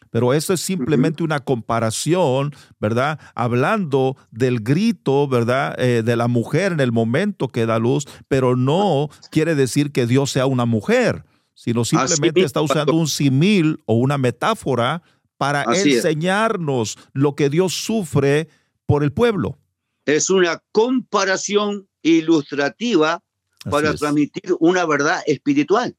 Pero 0.09 0.33
eso 0.33 0.53
es 0.53 0.61
simplemente 0.61 1.23
una 1.23 1.39
comparación, 1.39 2.53
¿verdad? 2.79 3.19
Hablando 3.35 4.17
del 4.31 4.61
grito, 4.61 5.27
¿verdad? 5.27 5.75
Eh, 5.79 6.03
de 6.03 6.15
la 6.15 6.27
mujer 6.27 6.71
en 6.71 6.79
el 6.79 6.91
momento 6.91 7.47
que 7.47 7.65
da 7.65 7.79
luz, 7.79 8.07
pero 8.27 8.55
no 8.55 9.09
quiere 9.31 9.55
decir 9.55 9.91
que 9.91 10.07
Dios 10.07 10.31
sea 10.31 10.45
una 10.45 10.65
mujer, 10.65 11.23
sino 11.53 11.85
simplemente 11.85 12.43
está 12.43 12.61
usando 12.61 12.93
un 12.93 13.07
simil 13.07 13.79
o 13.85 13.95
una 13.95 14.17
metáfora 14.17 15.01
para 15.37 15.63
enseñarnos 15.63 16.97
lo 17.13 17.35
que 17.35 17.49
Dios 17.49 17.73
sufre 17.73 18.49
por 18.85 19.03
el 19.03 19.11
pueblo. 19.11 19.57
Es 20.05 20.29
una 20.29 20.61
comparación 20.71 21.87
ilustrativa 22.01 23.21
para 23.69 23.93
transmitir 23.93 24.55
una 24.59 24.85
verdad 24.85 25.21
espiritual. 25.25 25.95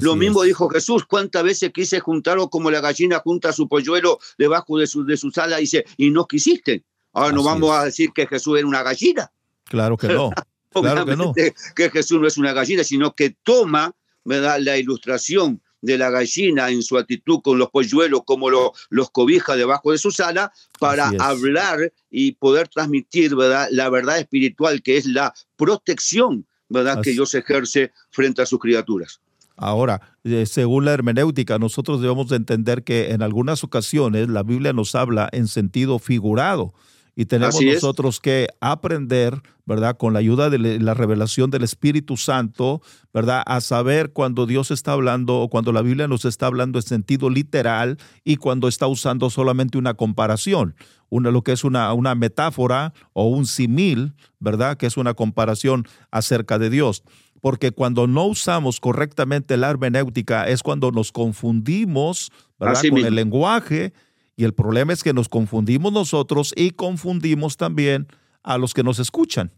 Lo 0.00 0.16
mismo 0.16 0.42
dijo 0.42 0.68
Jesús, 0.68 1.04
cuántas 1.06 1.42
veces 1.42 1.70
quise 1.72 2.00
juntarlo 2.00 2.48
como 2.48 2.70
la 2.70 2.80
gallina 2.80 3.20
junta 3.20 3.52
su 3.52 3.68
polluelo 3.68 4.18
debajo 4.38 4.78
de 4.78 4.86
su, 4.86 5.04
de 5.04 5.16
su 5.16 5.30
sala 5.30 5.58
dice, 5.58 5.84
y 5.96 6.10
no 6.10 6.26
quisiste. 6.26 6.84
Ahora 7.12 7.32
no 7.32 7.42
vamos 7.42 7.70
a 7.72 7.84
decir 7.84 8.10
que 8.14 8.26
Jesús 8.26 8.58
era 8.58 8.66
una 8.66 8.82
gallina. 8.82 9.30
Claro 9.64 9.96
que 9.96 10.08
no. 10.08 10.30
claro 10.72 11.04
que, 11.04 11.16
no. 11.16 11.32
que 11.32 11.90
Jesús 11.90 12.20
no 12.20 12.26
es 12.26 12.38
una 12.38 12.52
gallina, 12.52 12.84
sino 12.84 13.14
que 13.14 13.30
toma 13.42 13.94
la 14.24 14.76
ilustración 14.76 15.60
de 15.82 15.96
la 15.96 16.10
gallina 16.10 16.68
en 16.70 16.82
su 16.82 16.98
actitud 16.98 17.40
con 17.42 17.58
los 17.58 17.70
polluelos 17.70 18.22
como 18.24 18.50
los 18.50 19.10
cobija 19.10 19.56
debajo 19.56 19.92
de 19.92 19.98
su 19.98 20.10
sala 20.10 20.52
para 20.78 21.10
hablar 21.18 21.92
y 22.10 22.32
poder 22.32 22.68
transmitir 22.68 23.34
¿verdad? 23.34 23.68
la 23.70 23.88
verdad 23.88 24.18
espiritual 24.18 24.82
que 24.82 24.98
es 24.98 25.06
la 25.06 25.32
protección 25.56 26.46
¿verdad? 26.68 27.00
que 27.02 27.12
Dios 27.12 27.34
ejerce 27.34 27.92
frente 28.10 28.42
a 28.42 28.46
sus 28.46 28.58
criaturas. 28.58 29.20
Ahora, 29.60 30.00
eh, 30.24 30.46
según 30.46 30.86
la 30.86 30.92
hermenéutica, 30.92 31.58
nosotros 31.58 32.00
debemos 32.00 32.30
de 32.30 32.36
entender 32.36 32.82
que 32.82 33.10
en 33.10 33.20
algunas 33.20 33.62
ocasiones 33.62 34.30
la 34.30 34.42
Biblia 34.42 34.72
nos 34.72 34.94
habla 34.94 35.28
en 35.32 35.48
sentido 35.48 35.98
figurado 35.98 36.72
y 37.14 37.26
tenemos 37.26 37.60
nosotros 37.60 38.20
que 38.20 38.48
aprender, 38.62 39.42
¿verdad? 39.66 39.98
Con 39.98 40.14
la 40.14 40.20
ayuda 40.20 40.48
de 40.48 40.80
la 40.80 40.94
revelación 40.94 41.50
del 41.50 41.62
Espíritu 41.62 42.16
Santo, 42.16 42.80
¿verdad? 43.12 43.42
A 43.44 43.60
saber 43.60 44.14
cuando 44.14 44.46
Dios 44.46 44.70
está 44.70 44.92
hablando 44.92 45.40
o 45.40 45.50
cuando 45.50 45.72
la 45.72 45.82
Biblia 45.82 46.08
nos 46.08 46.24
está 46.24 46.46
hablando 46.46 46.78
en 46.78 46.82
sentido 46.82 47.28
literal 47.28 47.98
y 48.24 48.36
cuando 48.36 48.66
está 48.66 48.86
usando 48.86 49.28
solamente 49.28 49.76
una 49.76 49.92
comparación, 49.92 50.74
una, 51.10 51.30
lo 51.30 51.42
que 51.42 51.52
es 51.52 51.64
una, 51.64 51.92
una 51.92 52.14
metáfora 52.14 52.94
o 53.12 53.28
un 53.28 53.44
simil, 53.44 54.14
¿verdad? 54.38 54.78
Que 54.78 54.86
es 54.86 54.96
una 54.96 55.12
comparación 55.12 55.86
acerca 56.10 56.58
de 56.58 56.70
Dios 56.70 57.02
porque 57.40 57.72
cuando 57.72 58.06
no 58.06 58.26
usamos 58.26 58.80
correctamente 58.80 59.56
la 59.56 59.70
hermenéutica 59.70 60.48
es 60.48 60.62
cuando 60.62 60.90
nos 60.90 61.12
confundimos 61.12 62.30
con 62.58 62.98
el 62.98 63.14
lenguaje 63.14 63.92
y 64.36 64.44
el 64.44 64.54
problema 64.54 64.92
es 64.92 65.02
que 65.02 65.12
nos 65.12 65.28
confundimos 65.28 65.92
nosotros 65.92 66.52
y 66.56 66.70
confundimos 66.70 67.56
también 67.56 68.06
a 68.42 68.58
los 68.58 68.74
que 68.74 68.82
nos 68.82 68.98
escuchan. 68.98 69.52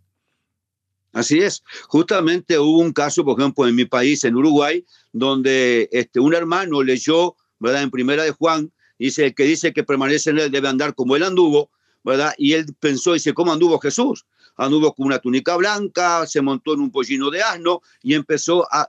Así 1.13 1.41
es. 1.41 1.63
Justamente 1.89 2.59
hubo 2.59 2.79
un 2.79 2.93
caso, 2.93 3.25
por 3.25 3.39
ejemplo, 3.39 3.69
en 3.69 3.75
mi 3.75 3.85
país, 3.85 4.25
en 4.25 4.35
Uruguay, 4.35 4.85
donde 5.13 5.89
este, 5.93 6.21
un 6.21 6.35
hermano 6.35 6.83
leyó, 6.83 7.37
¿verdad? 7.59 7.83
En 7.83 7.91
primera 7.91 8.25
de 8.25 8.31
Juan, 8.31 8.73
dice 8.99 9.35
que 9.35 9.45
dice 9.45 9.73
que 9.73 9.85
permanece 9.85 10.31
en 10.31 10.39
él 10.39 10.51
debe 10.51 10.69
andar 10.69 10.95
como 10.95 11.15
él 11.15 11.23
anduvo, 11.23 11.71
¿verdad? 12.03 12.33
Y 12.39 12.55
él 12.55 12.67
pensó, 12.81 13.13
dice, 13.13 13.35
¿cómo 13.35 13.53
anduvo 13.53 13.79
Jesús? 13.79 14.25
Anduvo 14.57 14.95
con 14.95 15.07
una 15.07 15.19
túnica 15.19 15.57
blanca, 15.57 16.27
se 16.27 16.41
montó 16.41 16.75
en 16.75 16.81
un 16.81 16.91
pollino 16.91 17.31
de 17.31 17.43
asno 17.43 17.81
y 18.03 18.15
empezó 18.15 18.67
a, 18.73 18.87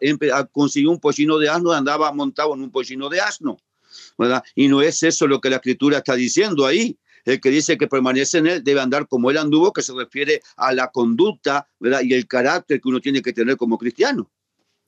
conseguir 0.52 0.90
un 0.90 1.00
pollino 1.00 1.38
de 1.38 1.50
asno, 1.50 1.72
andaba 1.72 2.12
montado 2.12 2.54
en 2.54 2.62
un 2.62 2.72
pollino 2.72 3.10
de 3.10 3.22
asno. 3.22 3.58
¿verdad? 4.18 4.44
Y 4.56 4.68
no 4.68 4.82
es 4.82 5.04
eso 5.04 5.28
lo 5.28 5.40
que 5.40 5.50
la 5.50 5.58
escritura 5.58 5.98
está 5.98 6.16
diciendo 6.16 6.66
ahí. 6.66 6.98
El 7.26 7.40
que 7.40 7.52
dice 7.52 7.78
que 7.78 7.88
permanece 7.88 8.40
en 8.40 8.48
él 8.48 8.64
debe 8.64 8.82
andar 8.82 9.08
como 9.08 9.32
él 9.32 9.38
anduvo, 9.38 9.72
que 9.72 9.82
se 9.82 9.94
refiere 9.94 10.42
a 10.58 10.74
la 10.74 10.90
conducta 10.90 11.68
¿verdad? 11.80 12.02
y 12.04 12.14
el 12.14 12.28
carácter 12.28 12.82
que 12.82 12.90
uno 12.90 13.00
tiene 13.00 13.22
que 13.22 13.32
tener 13.32 13.56
como 13.56 13.78
cristiano. 13.78 14.30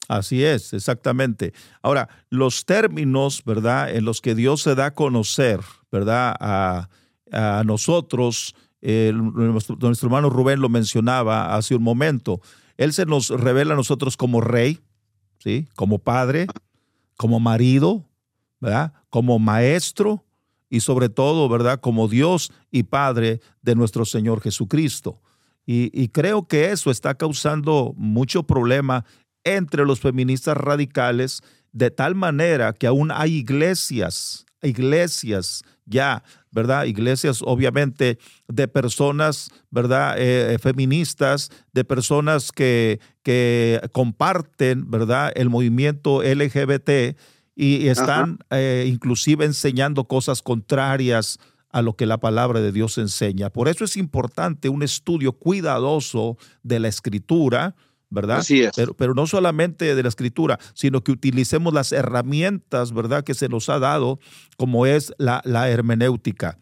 Así 0.07 0.43
es, 0.43 0.73
exactamente. 0.73 1.53
Ahora, 1.81 2.09
los 2.29 2.65
términos, 2.65 3.41
¿verdad?, 3.43 3.95
en 3.95 4.05
los 4.05 4.21
que 4.21 4.35
Dios 4.35 4.61
se 4.61 4.75
da 4.75 4.87
a 4.87 4.93
conocer, 4.93 5.61
¿verdad?, 5.91 6.35
a, 6.39 6.89
a 7.31 7.63
nosotros, 7.65 8.53
nuestro, 8.85 9.77
hermano 10.07 10.29
Rubén 10.29 10.59
lo 10.59 10.69
mencionaba 10.69 11.55
hace 11.55 11.75
un 11.75 11.83
momento. 11.83 12.41
Él 12.77 12.93
se 12.93 13.05
nos 13.05 13.29
revela 13.29 13.73
a 13.73 13.77
nosotros 13.77 14.15
como 14.15 14.41
rey, 14.41 14.79
¿sí? 15.39 15.67
como 15.75 15.99
padre, 15.99 16.47
como 17.17 17.39
marido, 17.39 18.05
¿verdad? 18.59 18.93
como 19.09 19.39
maestro 19.39 20.23
y 20.69 20.81
sobre 20.81 21.09
todo, 21.09 21.49
¿verdad? 21.49 21.79
como 21.79 22.07
Dios 22.07 22.51
y 22.69 22.83
Padre 22.83 23.39
de 23.61 23.75
nuestro 23.75 24.05
Señor 24.05 24.41
Jesucristo. 24.41 25.21
Y, 25.65 25.89
y 25.99 26.09
creo 26.09 26.47
que 26.47 26.71
eso 26.71 26.91
está 26.91 27.15
causando 27.15 27.93
mucho 27.97 28.43
problema 28.43 29.05
entre 29.43 29.85
los 29.85 29.99
feministas 29.99 30.57
radicales, 30.57 31.41
de 31.71 31.91
tal 31.91 32.13
manera 32.13 32.73
que 32.73 32.87
aún 32.87 33.11
hay 33.11 33.35
iglesias, 33.35 34.44
iglesias 34.61 35.63
ya 35.85 36.23
¿verdad? 36.55 36.85
Iglesias 36.85 37.41
obviamente 37.45 38.17
de 38.47 38.67
personas, 38.69 39.51
¿verdad? 39.71 40.17
Eh, 40.17 40.53
eh, 40.53 40.57
feministas, 40.57 41.51
de 41.73 41.83
personas 41.83 42.53
que, 42.53 43.01
que 43.23 43.81
comparten, 43.91 44.89
¿verdad? 44.89 45.33
El 45.35 45.49
movimiento 45.49 46.23
LGBT 46.23 47.17
y 47.57 47.87
están 47.87 48.39
eh, 48.51 48.85
inclusive 48.87 49.43
enseñando 49.43 50.05
cosas 50.05 50.41
contrarias 50.41 51.39
a 51.71 51.81
lo 51.81 51.97
que 51.97 52.05
la 52.05 52.19
palabra 52.19 52.61
de 52.61 52.71
Dios 52.71 52.97
enseña. 52.97 53.49
Por 53.49 53.67
eso 53.67 53.83
es 53.83 53.97
importante 53.97 54.69
un 54.69 54.81
estudio 54.81 55.33
cuidadoso 55.33 56.37
de 56.63 56.79
la 56.79 56.87
escritura, 56.87 57.75
¿verdad? 58.09 58.39
Así 58.39 58.61
es. 58.61 58.71
Pero, 58.75 58.93
pero, 58.93 59.13
no 59.13 59.27
solamente 59.27 59.95
de 59.95 60.03
la 60.03 60.09
escritura, 60.09 60.59
sino 60.73 61.03
que 61.03 61.11
utilicemos 61.11 61.73
las 61.73 61.91
herramientas, 61.91 62.93
¿verdad?, 62.93 63.23
que 63.23 63.33
se 63.33 63.49
nos 63.49 63.69
ha 63.69 63.79
dado, 63.79 64.19
como 64.57 64.85
es 64.85 65.13
la, 65.17 65.41
la 65.45 65.69
hermenéutica. 65.69 66.57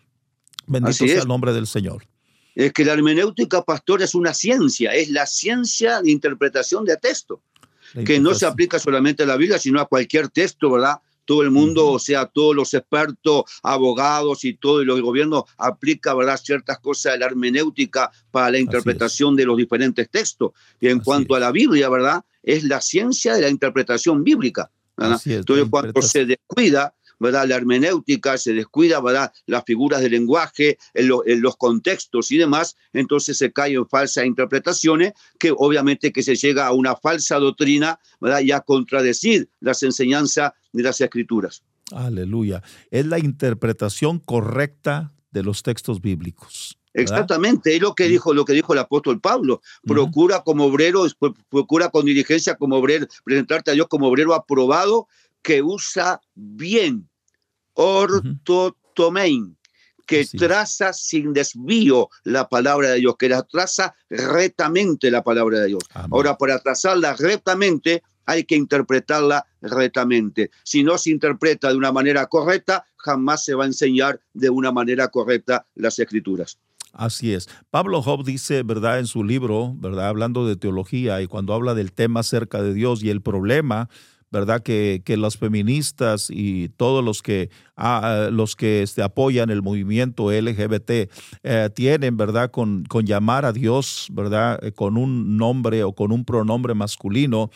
Bendito 0.67 1.05
sea 1.05 1.21
el 1.21 1.27
nombre 1.27 1.53
del 1.53 1.67
Señor. 1.67 2.05
Es 2.55 2.71
que 2.71 2.85
la 2.85 2.93
hermenéutica, 2.93 3.63
pastor, 3.63 4.01
es 4.01 4.13
una 4.15 4.33
ciencia, 4.33 4.93
es 4.93 5.09
la 5.09 5.25
ciencia 5.25 6.01
de 6.01 6.11
interpretación 6.11 6.85
de 6.85 6.97
texto, 6.97 7.41
que 8.05 8.19
no 8.19 8.33
se 8.33 8.45
aplica 8.45 8.79
solamente 8.79 9.23
a 9.23 9.25
la 9.25 9.37
Biblia, 9.37 9.59
sino 9.59 9.79
a 9.79 9.85
cualquier 9.85 10.29
texto, 10.29 10.71
¿verdad? 10.71 10.99
Todo 11.25 11.41
el 11.41 11.51
mundo, 11.51 11.87
o 11.91 11.99
sea, 11.99 12.25
todos 12.25 12.55
los 12.55 12.73
expertos, 12.73 13.43
abogados 13.61 14.43
y 14.45 14.55
todo 14.55 14.81
el 14.81 15.01
gobierno 15.01 15.45
aplica, 15.57 16.13
¿verdad?, 16.13 16.39
ciertas 16.41 16.79
cosas 16.79 17.13
de 17.13 17.19
la 17.19 17.25
hermenéutica 17.27 18.11
para 18.31 18.51
la 18.51 18.59
interpretación 18.59 19.35
de 19.35 19.45
los 19.45 19.57
diferentes 19.57 20.09
textos. 20.09 20.51
Y 20.79 20.87
en 20.87 20.99
cuanto 20.99 21.35
a 21.35 21.39
la 21.39 21.51
Biblia, 21.51 21.89
¿verdad?, 21.89 22.23
es 22.41 22.63
la 22.63 22.81
ciencia 22.81 23.35
de 23.35 23.41
la 23.41 23.49
interpretación 23.49 24.23
bíblica. 24.23 24.69
Entonces, 24.97 25.67
cuando 25.69 26.01
se 26.01 26.25
descuida, 26.25 26.93
¿verdad? 27.23 27.47
la 27.47 27.55
hermenéutica, 27.55 28.37
se 28.37 28.53
descuida 28.53 28.99
¿verdad? 28.99 29.31
las 29.45 29.63
figuras 29.63 30.01
de 30.01 30.09
lenguaje, 30.09 30.77
en, 30.93 31.07
los 31.41 31.55
contextos 31.55 32.31
y 32.31 32.37
demás, 32.37 32.75
entonces 32.91 33.37
se 33.37 33.53
cae 33.53 33.75
en 33.75 33.87
falsas 33.87 34.25
interpretaciones 34.25 35.13
que 35.39 35.53
obviamente 35.55 36.11
que 36.11 36.21
se 36.21 36.35
llega 36.35 36.67
a 36.67 36.73
una 36.73 36.97
falsa 36.97 37.39
doctrina 37.39 37.97
¿verdad? 38.19 38.41
y 38.41 38.51
a 38.51 38.59
contradecir 38.59 39.49
las 39.61 39.81
enseñanzas 39.83 40.51
de 40.73 40.83
las 40.83 40.99
escrituras. 40.99 41.63
Aleluya. 41.91 42.61
Es 42.91 43.05
la 43.05 43.19
interpretación 43.19 44.19
correcta 44.19 45.13
de 45.31 45.43
los 45.43 45.63
textos 45.63 46.01
bíblicos. 46.01 46.77
Exactamente, 46.93 47.75
es 47.75 47.81
lo 47.81 47.95
que 47.95 48.07
dijo, 48.07 48.33
lo 48.33 48.45
que 48.45 48.53
dijo 48.53 48.73
el 48.73 48.79
apóstol 48.79 49.19
Pablo. 49.19 49.61
Procura 49.83 50.43
como 50.43 50.65
obrero, 50.65 51.07
procura 51.49 51.89
con 51.89 52.05
diligencia 52.05 52.55
como 52.55 52.75
obrero, 52.75 53.07
presentarte 53.23 53.71
a 53.71 53.73
Dios 53.73 53.87
como 53.87 54.07
obrero 54.07 54.33
aprobado 54.35 55.07
que 55.43 55.61
usa 55.61 56.21
bien, 56.33 57.07
ortotomein, 57.73 59.57
que 60.05 60.25
traza 60.25 60.93
sin 60.93 61.33
desvío 61.33 62.09
la 62.23 62.49
palabra 62.49 62.89
de 62.89 62.99
Dios, 62.99 63.15
que 63.17 63.29
la 63.29 63.43
traza 63.43 63.95
rectamente 64.09 65.09
la 65.09 65.23
palabra 65.23 65.59
de 65.59 65.67
Dios. 65.67 65.83
Ahora, 65.93 66.37
para 66.37 66.59
trazarla 66.59 67.15
rectamente, 67.15 68.03
hay 68.25 68.43
que 68.43 68.55
interpretarla 68.55 69.45
rectamente. 69.61 70.51
Si 70.63 70.83
no 70.83 70.97
se 70.97 71.11
interpreta 71.11 71.69
de 71.69 71.75
una 71.75 71.91
manera 71.91 72.25
correcta, 72.27 72.85
jamás 72.97 73.43
se 73.43 73.53
va 73.53 73.63
a 73.63 73.67
enseñar 73.67 74.21
de 74.33 74.49
una 74.49 74.71
manera 74.71 75.09
correcta 75.09 75.65
las 75.75 75.99
escrituras. 75.99 76.57
Así 76.93 77.33
es. 77.33 77.49
Pablo 77.71 78.03
Job 78.03 78.23
dice, 78.23 78.61
¿verdad? 78.61 78.99
En 78.99 79.07
su 79.07 79.23
libro, 79.23 79.73
¿verdad? 79.77 80.07
Hablando 80.07 80.47
de 80.47 80.55
teología 80.55 81.21
y 81.21 81.27
cuando 81.27 81.53
habla 81.53 81.73
del 81.73 81.91
tema 81.91 82.19
acerca 82.19 82.61
de 82.61 82.73
Dios 82.73 83.03
y 83.03 83.09
el 83.09 83.21
problema, 83.21 83.89
¿verdad? 84.33 84.63
Que, 84.63 85.03
que 85.05 85.15
los 85.15 85.37
feministas 85.37 86.27
y 86.31 86.69
todos 86.69 87.05
los 87.05 87.21
que, 87.21 87.51
ah, 87.77 88.29
los 88.31 88.55
que 88.55 88.81
este, 88.81 89.03
apoyan 89.03 89.51
el 89.51 89.61
movimiento 89.61 90.31
LGBT 90.31 90.89
eh, 91.43 91.69
tienen, 91.75 92.17
¿verdad? 92.17 92.49
Con, 92.49 92.83
con 92.85 93.05
llamar 93.05 93.45
a 93.45 93.53
Dios, 93.53 94.07
¿verdad? 94.11 94.59
Eh, 94.63 94.71
con 94.71 94.97
un 94.97 95.37
nombre 95.37 95.83
o 95.83 95.93
con 95.93 96.11
un 96.11 96.25
pronombre 96.25 96.73
masculino. 96.73 97.51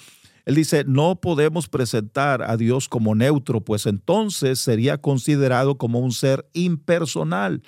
Él 0.46 0.54
dice, 0.54 0.86
no 0.88 1.20
podemos 1.20 1.68
presentar 1.68 2.44
a 2.44 2.56
Dios 2.56 2.88
como 2.88 3.16
neutro, 3.16 3.60
pues 3.62 3.88
entonces 3.88 4.60
sería 4.60 5.00
considerado 5.00 5.80
como 5.80 6.00
un 6.00 6.12
ser 6.12 6.48
impersonal. 6.54 7.64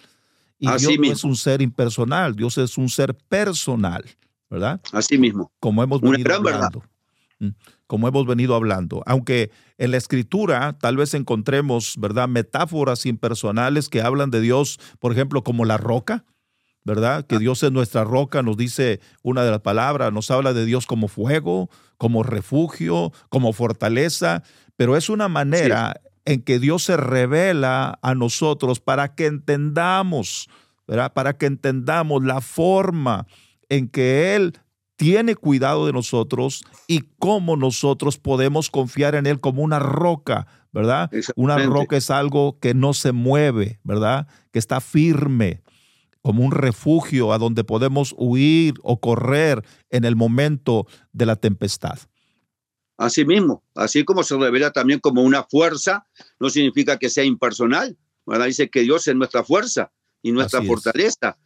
Y 0.59 0.67
Dios 0.67 0.99
no 0.99 1.11
es 1.11 1.23
un 1.23 1.35
ser 1.35 1.63
impersonal, 1.63 2.35
Dios 2.35 2.59
es 2.59 2.77
un 2.77 2.89
ser 2.89 3.15
personal, 3.15 4.05
¿verdad? 4.51 4.79
Así 4.91 5.17
mismo. 5.17 5.51
Como 5.59 5.81
hemos 5.81 5.99
venido 5.99 6.35
hablando. 6.35 6.83
Como 7.89 8.07
hemos 8.07 8.27
venido 8.27 8.53
hablando. 8.53 9.01
Aunque 9.07 9.49
en 9.79 9.89
la 9.89 9.97
escritura 9.97 10.77
tal 10.79 10.95
vez 10.95 11.15
encontremos, 11.15 11.95
¿verdad? 11.97 12.27
Metáforas 12.27 13.07
impersonales 13.07 13.89
que 13.89 14.03
hablan 14.03 14.29
de 14.29 14.41
Dios, 14.41 14.79
por 14.99 15.11
ejemplo, 15.11 15.43
como 15.43 15.65
la 15.65 15.77
roca, 15.77 16.23
¿verdad? 16.85 17.25
Que 17.25 17.37
ah. 17.37 17.39
Dios 17.39 17.63
es 17.63 17.71
nuestra 17.71 18.03
roca, 18.03 18.43
nos 18.43 18.57
dice 18.57 18.99
una 19.23 19.43
de 19.43 19.49
las 19.49 19.61
palabras, 19.61 20.13
nos 20.13 20.29
habla 20.29 20.53
de 20.53 20.65
Dios 20.65 20.85
como 20.85 21.07
fuego, 21.07 21.71
como 21.97 22.21
refugio, 22.21 23.11
como 23.29 23.53
fortaleza, 23.53 24.43
pero 24.77 24.95
es 24.95 25.09
una 25.09 25.27
manera 25.27 25.99
en 26.25 26.43
que 26.43 26.59
Dios 26.59 26.83
se 26.83 26.95
revela 26.95 27.97
a 28.03 28.13
nosotros 28.13 28.79
para 28.79 29.15
que 29.15 29.25
entendamos, 29.25 30.47
¿verdad? 30.87 31.11
Para 31.13 31.39
que 31.39 31.47
entendamos 31.47 32.23
la 32.23 32.39
forma 32.39 33.25
en 33.67 33.89
que 33.89 34.35
Él 34.35 34.59
tiene 34.99 35.37
cuidado 35.37 35.85
de 35.85 35.93
nosotros 35.93 36.65
y 36.85 37.03
cómo 37.19 37.55
nosotros 37.55 38.17
podemos 38.17 38.69
confiar 38.69 39.15
en 39.15 39.27
Él 39.27 39.39
como 39.39 39.63
una 39.63 39.79
roca, 39.79 40.45
¿verdad? 40.73 41.09
Una 41.37 41.57
roca 41.57 41.95
es 41.95 42.09
algo 42.09 42.59
que 42.59 42.73
no 42.73 42.93
se 42.93 43.13
mueve, 43.13 43.79
¿verdad? 43.85 44.27
Que 44.51 44.59
está 44.59 44.81
firme, 44.81 45.63
como 46.21 46.43
un 46.43 46.51
refugio 46.51 47.31
a 47.31 47.37
donde 47.37 47.63
podemos 47.63 48.13
huir 48.17 48.73
o 48.83 48.99
correr 48.99 49.63
en 49.89 50.03
el 50.03 50.17
momento 50.17 50.85
de 51.13 51.25
la 51.25 51.37
tempestad. 51.37 51.97
Así 52.97 53.23
mismo, 53.23 53.63
así 53.75 54.03
como 54.03 54.23
se 54.23 54.35
revela 54.35 54.71
también 54.71 54.99
como 54.99 55.23
una 55.23 55.43
fuerza, 55.43 56.07
no 56.41 56.49
significa 56.49 56.97
que 56.97 57.09
sea 57.09 57.23
impersonal. 57.23 57.97
¿verdad? 58.25 58.47
Dice 58.47 58.69
que 58.69 58.81
Dios 58.81 59.07
es 59.07 59.15
nuestra 59.15 59.45
fuerza 59.45 59.93
y 60.21 60.31
nuestra 60.31 60.61
fortaleza 60.63 61.37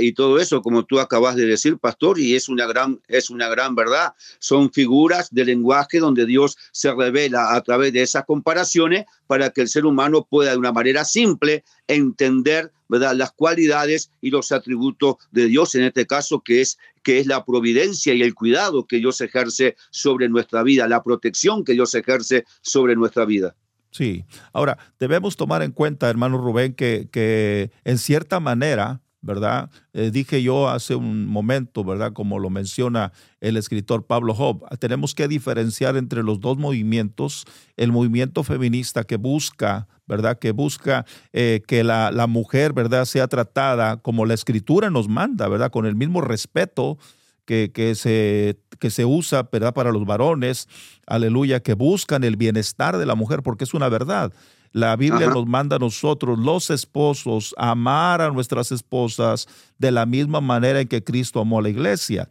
y 0.00 0.12
todo 0.12 0.38
eso 0.38 0.62
como 0.62 0.84
tú 0.84 0.98
acabas 1.00 1.36
de 1.36 1.46
decir 1.46 1.78
pastor 1.78 2.18
y 2.18 2.34
es 2.34 2.48
una 2.48 2.66
gran 2.66 3.00
es 3.08 3.30
una 3.30 3.48
gran 3.48 3.74
verdad. 3.74 4.14
Son 4.38 4.72
figuras 4.72 5.32
de 5.32 5.44
lenguaje 5.44 5.98
donde 5.98 6.26
Dios 6.26 6.56
se 6.72 6.92
revela 6.92 7.54
a 7.54 7.60
través 7.62 7.92
de 7.92 8.02
esas 8.02 8.24
comparaciones 8.24 9.04
para 9.26 9.50
que 9.50 9.60
el 9.60 9.68
ser 9.68 9.86
humano 9.86 10.26
pueda 10.28 10.52
de 10.52 10.56
una 10.56 10.72
manera 10.72 11.04
simple 11.04 11.64
entender 11.86 12.72
¿verdad? 12.88 13.14
las 13.14 13.32
cualidades 13.32 14.10
y 14.20 14.30
los 14.30 14.52
atributos 14.52 15.16
de 15.30 15.46
Dios 15.46 15.74
en 15.74 15.82
este 15.82 16.06
caso 16.06 16.40
que 16.40 16.60
es 16.60 16.78
que 17.02 17.20
es 17.20 17.26
la 17.26 17.44
providencia 17.44 18.14
y 18.14 18.22
el 18.22 18.34
cuidado 18.34 18.86
que 18.86 18.98
Dios 18.98 19.20
ejerce 19.20 19.76
sobre 19.90 20.28
nuestra 20.28 20.62
vida 20.62 20.88
la 20.88 21.02
protección 21.02 21.64
que 21.64 21.72
Dios 21.72 21.94
ejerce 21.94 22.44
sobre 22.62 22.96
nuestra 22.96 23.24
vida 23.24 23.56
Sí. 23.96 24.26
Ahora, 24.52 24.76
debemos 25.00 25.36
tomar 25.36 25.62
en 25.62 25.72
cuenta, 25.72 26.10
hermano 26.10 26.36
Rubén, 26.36 26.74
que, 26.74 27.08
que 27.10 27.70
en 27.84 27.96
cierta 27.96 28.40
manera, 28.40 29.00
¿verdad? 29.22 29.70
Eh, 29.94 30.10
dije 30.10 30.42
yo 30.42 30.68
hace 30.68 30.94
un 30.94 31.26
momento, 31.26 31.82
¿verdad? 31.82 32.12
Como 32.12 32.38
lo 32.38 32.50
menciona 32.50 33.12
el 33.40 33.56
escritor 33.56 34.04
Pablo 34.06 34.34
Job, 34.34 34.68
tenemos 34.80 35.14
que 35.14 35.28
diferenciar 35.28 35.96
entre 35.96 36.22
los 36.22 36.40
dos 36.40 36.58
movimientos, 36.58 37.46
el 37.78 37.90
movimiento 37.90 38.44
feminista 38.44 39.04
que 39.04 39.16
busca, 39.16 39.88
¿verdad? 40.06 40.38
Que 40.38 40.50
busca 40.50 41.06
eh, 41.32 41.62
que 41.66 41.82
la, 41.82 42.10
la, 42.10 42.26
mujer, 42.26 42.74
¿verdad? 42.74 43.06
Sea 43.06 43.28
tratada 43.28 43.96
como 43.96 44.26
la 44.26 44.34
escritura 44.34 44.90
nos 44.90 45.08
manda, 45.08 45.48
¿verdad? 45.48 45.70
Con 45.70 45.86
el 45.86 45.96
mismo 45.96 46.20
respeto 46.20 46.98
que, 47.46 47.94
se, 47.94 48.58
que 48.78 48.90
se 48.90 49.04
usa 49.04 49.48
¿verdad? 49.50 49.72
para 49.72 49.92
los 49.92 50.04
varones, 50.04 50.68
aleluya, 51.06 51.60
que 51.60 51.74
buscan 51.74 52.24
el 52.24 52.36
bienestar 52.36 52.98
de 52.98 53.06
la 53.06 53.14
mujer, 53.14 53.42
porque 53.42 53.64
es 53.64 53.72
una 53.72 53.88
verdad. 53.88 54.32
La 54.72 54.94
Biblia 54.96 55.28
nos 55.28 55.46
manda 55.46 55.76
a 55.76 55.78
nosotros, 55.78 56.38
los 56.38 56.68
esposos, 56.68 57.54
a 57.56 57.70
amar 57.70 58.20
a 58.20 58.30
nuestras 58.30 58.72
esposas 58.72 59.48
de 59.78 59.90
la 59.90 60.04
misma 60.04 60.42
manera 60.42 60.80
en 60.80 60.88
que 60.88 61.02
Cristo 61.02 61.40
amó 61.40 61.60
a 61.60 61.62
la 61.62 61.70
iglesia, 61.70 62.28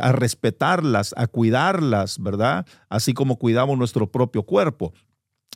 a 0.00 0.10
respetarlas, 0.10 1.14
a 1.16 1.28
cuidarlas, 1.28 2.18
¿verdad? 2.18 2.66
Así 2.88 3.14
como 3.14 3.38
cuidamos 3.38 3.78
nuestro 3.78 4.10
propio 4.10 4.42
cuerpo. 4.42 4.92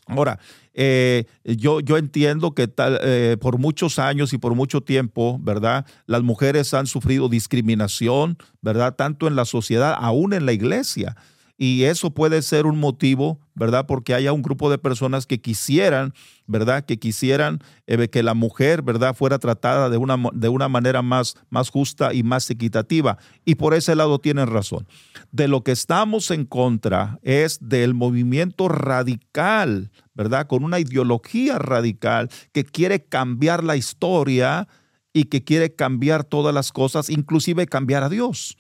Ahora, 0.07 0.39
eh, 0.75 1.25
yo, 1.45 1.81
yo 1.81 1.97
entiendo 1.97 2.53
que 2.53 2.69
tal, 2.69 2.99
eh, 3.03 3.37
por 3.41 3.59
muchos 3.59 3.99
años 3.99 4.33
y 4.33 4.39
por 4.39 4.55
mucho 4.55 4.81
tiempo, 4.81 5.39
¿verdad? 5.43 5.87
Las 6.07 6.23
mujeres 6.23 6.73
han 6.73 6.87
sufrido 6.87 7.29
discriminación, 7.29 8.39
¿verdad? 8.63 8.95
Tanto 8.95 9.27
en 9.27 9.37
la 9.37 9.45
sociedad, 9.45 9.95
aún 9.99 10.33
en 10.33 10.47
la 10.47 10.53
iglesia. 10.53 11.17
Y 11.61 11.83
eso 11.85 12.15
puede 12.15 12.41
ser 12.43 12.67
un 12.67 12.79
motivo, 12.79 13.41
¿verdad? 13.57 13.85
Porque 13.87 14.15
haya 14.15 14.33
un 14.33 14.43
grupo 14.43 14.71
de 14.71 14.79
personas 14.79 15.27
que 15.27 15.41
quisieran, 15.41 16.15
¿verdad? 16.47 16.85
Que 16.85 17.01
quisieran 17.01 17.59
eh, 17.89 18.07
que 18.07 18.23
la 18.23 18.35
mujer, 18.35 18.83
¿verdad? 18.83 19.17
Fuera 19.17 19.41
tratada 19.41 19.91
de 19.91 19.97
una, 19.97 20.17
de 20.33 20.49
una 20.49 20.69
manera 20.69 21.03
más, 21.03 21.35
más 21.51 21.71
justa 21.71 22.15
y 22.15 22.23
más 22.23 22.49
equitativa. 22.49 23.19
Y 23.45 23.57
por 23.57 23.75
ese 23.75 23.97
lado 23.97 24.21
tienen 24.21 24.47
razón. 24.47 24.87
De 25.33 25.49
lo 25.49 25.65
que 25.65 25.73
estamos 25.73 26.31
en 26.31 26.45
contra 26.45 27.19
es 27.23 27.59
del 27.61 27.93
movimiento 27.93 28.69
radical, 28.69 29.91
¿verdad? 30.15 30.47
Con 30.47 30.63
una 30.63 30.79
ideología 30.79 31.59
radical 31.59 32.31
que 32.53 32.63
quiere 32.63 33.05
cambiar 33.05 33.65
la 33.65 33.75
historia 33.75 34.69
y 35.13 35.25
que 35.25 35.43
quiere 35.43 35.75
cambiar 35.75 36.23
todas 36.23 36.55
las 36.55 36.71
cosas, 36.71 37.11
inclusive 37.11 37.67
cambiar 37.67 38.05
a 38.05 38.09
Dios. 38.09 38.57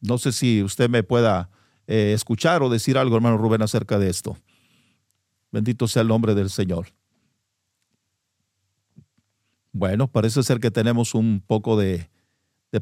No 0.00 0.18
sé 0.18 0.32
si 0.32 0.62
usted 0.62 0.88
me 0.88 1.02
pueda 1.02 1.50
eh, 1.86 2.12
escuchar 2.14 2.62
o 2.62 2.70
decir 2.70 2.96
algo, 2.96 3.16
hermano 3.16 3.36
Rubén, 3.36 3.62
acerca 3.62 3.98
de 3.98 4.08
esto. 4.08 4.36
Bendito 5.52 5.88
sea 5.88 6.02
el 6.02 6.08
nombre 6.08 6.34
del 6.34 6.48
Señor. 6.48 6.88
Bueno, 9.72 10.08
parece 10.08 10.42
ser 10.42 10.60
que 10.60 10.70
tenemos 10.70 11.14
un 11.14 11.42
poco 11.46 11.76
de, 11.76 12.08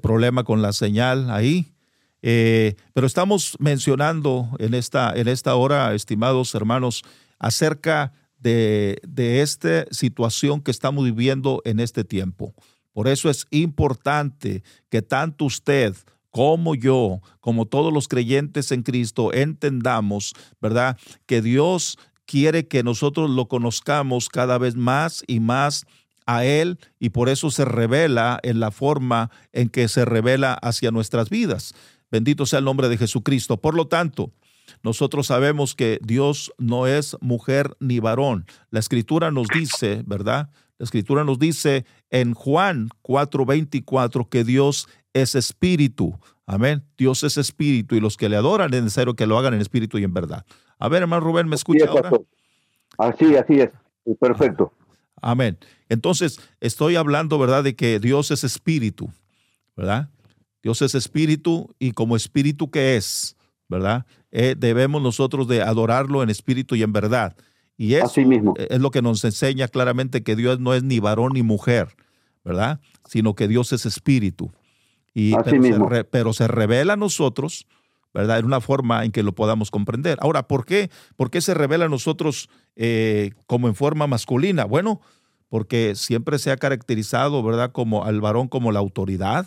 problema 0.03 0.45
con 0.45 0.63
la 0.63 0.73
señal 0.73 1.31
ahí. 1.31 1.73
Eh, 2.21 2.77
pero 2.93 3.07
estamos 3.07 3.57
mencionando 3.59 4.51
en 4.59 4.75
esta, 4.75 5.13
en 5.15 5.29
esta 5.29 5.55
hora, 5.55 5.95
estimados 5.95 6.55
hermanos, 6.55 7.03
acerca 7.39 8.13
de, 8.39 9.01
de 9.07 9.41
esta 9.43 9.87
situación 9.91 10.61
que 10.61 10.71
estamos 10.71 11.05
viviendo 11.05 11.63
en 11.65 11.81
este 11.81 12.05
tiempo. 12.05 12.55
Por 12.93 13.09
eso 13.09 13.31
es 13.31 13.47
importante 13.51 14.63
que 14.91 15.03
tanto 15.03 15.45
usted 15.45 15.95
como 16.39 16.77
yo, 16.77 17.21
como 17.41 17.67
todos 17.67 17.93
los 17.93 18.07
creyentes 18.07 18.71
en 18.71 18.85
Cristo, 18.85 19.33
entendamos, 19.33 20.35
¿verdad? 20.61 20.97
Que 21.27 21.43
Dios 21.43 21.99
quiere 22.27 22.69
que 22.69 22.85
nosotros 22.85 23.29
lo 23.29 23.49
conozcamos 23.49 24.29
cada 24.29 24.57
vez 24.57 24.77
más 24.77 25.25
y 25.27 25.41
más 25.41 25.85
a 26.27 26.45
Él 26.45 26.79
y 27.01 27.09
por 27.09 27.29
eso 27.29 27.51
se 27.51 27.65
revela 27.65 28.39
en 28.45 28.61
la 28.61 28.71
forma 28.71 29.33
en 29.53 29.69
que 29.69 29.89
se 29.89 30.05
revela 30.05 30.55
hacia 30.55 30.93
nuestras 30.93 31.29
vidas. 31.29 31.75
Bendito 32.09 32.47
sea 32.47 32.61
el 32.61 32.67
nombre 32.67 32.89
de 32.89 32.99
Jesucristo. 32.99 33.57
Por 33.57 33.75
lo 33.75 33.89
tanto, 33.89 34.31
nosotros 34.85 35.27
sabemos 35.27 35.75
que 35.75 35.99
Dios 36.05 36.53
no 36.57 36.87
es 36.87 37.17
mujer 37.21 37.77
ni 37.81 37.99
varón. 37.99 38.47
La 38.71 38.79
escritura 38.79 39.33
nos 39.33 39.49
dice, 39.49 40.05
¿verdad? 40.07 40.51
La 40.79 40.85
escritura 40.85 41.25
nos 41.25 41.41
dice 41.41 41.85
en 42.11 42.35
Juan 42.35 42.91
4:24 43.03 44.29
que 44.29 44.45
Dios 44.45 44.87
es 45.23 45.35
espíritu. 45.35 46.19
Amén. 46.47 46.83
Dios 46.97 47.23
es 47.25 47.37
espíritu 47.37 47.95
y 47.95 48.01
los 48.01 48.17
que 48.17 48.29
le 48.29 48.37
adoran 48.37 48.73
es 48.73 48.83
necesario 48.83 49.15
que 49.15 49.27
lo 49.27 49.39
hagan 49.39 49.55
en 49.55 49.61
espíritu 49.61 49.99
y 49.99 50.05
en 50.05 50.15
verdad. 50.15 50.45
A 50.79 50.89
ver, 50.89 51.03
hermano 51.03 51.21
Rubén, 51.21 51.49
¿me 51.49 51.57
escucha 51.57 51.87
ahora? 51.87 52.11
Así, 52.97 53.37
así 53.37 53.61
es. 53.61 53.71
Perfecto. 54.19 54.73
Amén. 55.21 55.59
Entonces, 55.89 56.41
estoy 56.61 56.97
hablando, 56.97 57.39
¿verdad?, 57.39 57.65
de 57.65 57.77
que 57.77 57.99
Dios 57.99 58.31
es 58.31 58.45
espíritu, 58.45 59.11
¿verdad? 59.77 60.09
Dios 60.63 60.83
es 60.83 60.95
espíritu 60.95 61.75
y 61.79 61.93
como 61.93 62.17
espíritu 62.17 62.71
que 62.71 62.97
es, 62.97 63.37
¿verdad? 63.69 64.07
Eh, 64.31 64.55
debemos 64.57 65.03
nosotros 65.03 65.49
de 65.49 65.63
adorarlo 65.63 66.23
en 66.23 66.31
espíritu 66.31 66.75
y 66.75 66.83
en 66.83 66.93
verdad. 66.93 67.37
Y 67.77 67.95
eso 67.95 68.21
mismo. 68.23 68.55
es 68.57 68.81
lo 68.81 68.91
que 68.91 69.03
nos 69.03 69.25
enseña 69.25 69.69
claramente 69.69 70.23
que 70.23 70.35
Dios 70.35 70.59
no 70.59 70.75
es 70.75 70.83
ni 70.83 70.99
varón 70.99 71.33
ni 71.35 71.43
mujer, 71.43 71.89
¿verdad? 72.45 72.81
Sino 73.07 73.35
que 73.35 73.47
Dios 73.47 73.73
es 73.73 73.87
espíritu. 73.87 74.53
Y, 75.19 75.35
pero, 76.13 76.33
Se 76.33 76.47
revela 76.47 76.93
a 76.93 76.97
nosotros, 76.97 77.67
¿verdad? 78.15 78.39
En 78.39 78.45
una 78.45 78.61
forma 78.61 79.05
en 79.05 79.11
que 79.11 79.25
lo 79.25 79.33
podamos 79.35 79.73
comprender. 79.73 80.17
Ahora, 80.21 80.47
¿por 80.47 80.65
qué, 80.65 80.91
¿Por 81.17 81.29
qué 81.33 81.41
se 81.41 81.55
revela 81.55 81.87
a 81.87 81.89
nosotros 81.89 82.49
eh, 82.77 83.33
como 83.49 83.67
en 83.67 83.75
forma 83.75 84.07
masculina? 84.07 84.65
Bueno, 84.65 85.01
porque 85.49 85.97
siempre 85.97 86.39
se 86.39 86.53
ha 86.53 86.57
caracterizado, 86.57 87.43
¿verdad? 87.43 87.73
Como 87.73 88.05
al 88.05 88.21
varón 88.21 88.47
como 88.47 88.71
la 88.71 88.79
autoridad, 88.79 89.47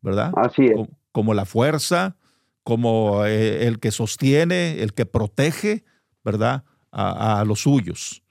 ¿verdad? 0.00 0.32
Así 0.34 0.64
es. 0.64 0.88
Como, 1.12 1.34
la 1.34 1.44
fuerza, 1.44 2.16
como 2.64 3.26
eh, 3.26 3.66
el 3.66 3.80
que 3.80 3.90
sostiene, 3.90 4.80
el 4.80 4.94
que 4.94 5.04
protege, 5.04 5.84
¿verdad? 6.24 6.64
A, 6.90 7.44
los 7.46 7.60
suyos. 7.60 8.22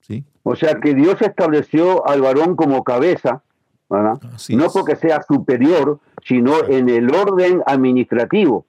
¿sí? 0.00 0.24
O 0.44 0.54
sea 0.54 0.78
que 0.80 0.94
Dios 0.94 1.20
estableció 1.20 2.06
al 2.06 2.20
varón 2.20 2.54
como 2.54 2.84
cabeza, 2.84 3.42
¿verdad? 3.90 4.20
no 4.50 4.68
porque 4.70 4.94
sea 4.94 5.20
superior, 5.22 6.00
sino 6.28 6.62
en 6.68 6.90
el 6.90 7.12
orden 7.14 7.62
administrativo. 7.66 8.66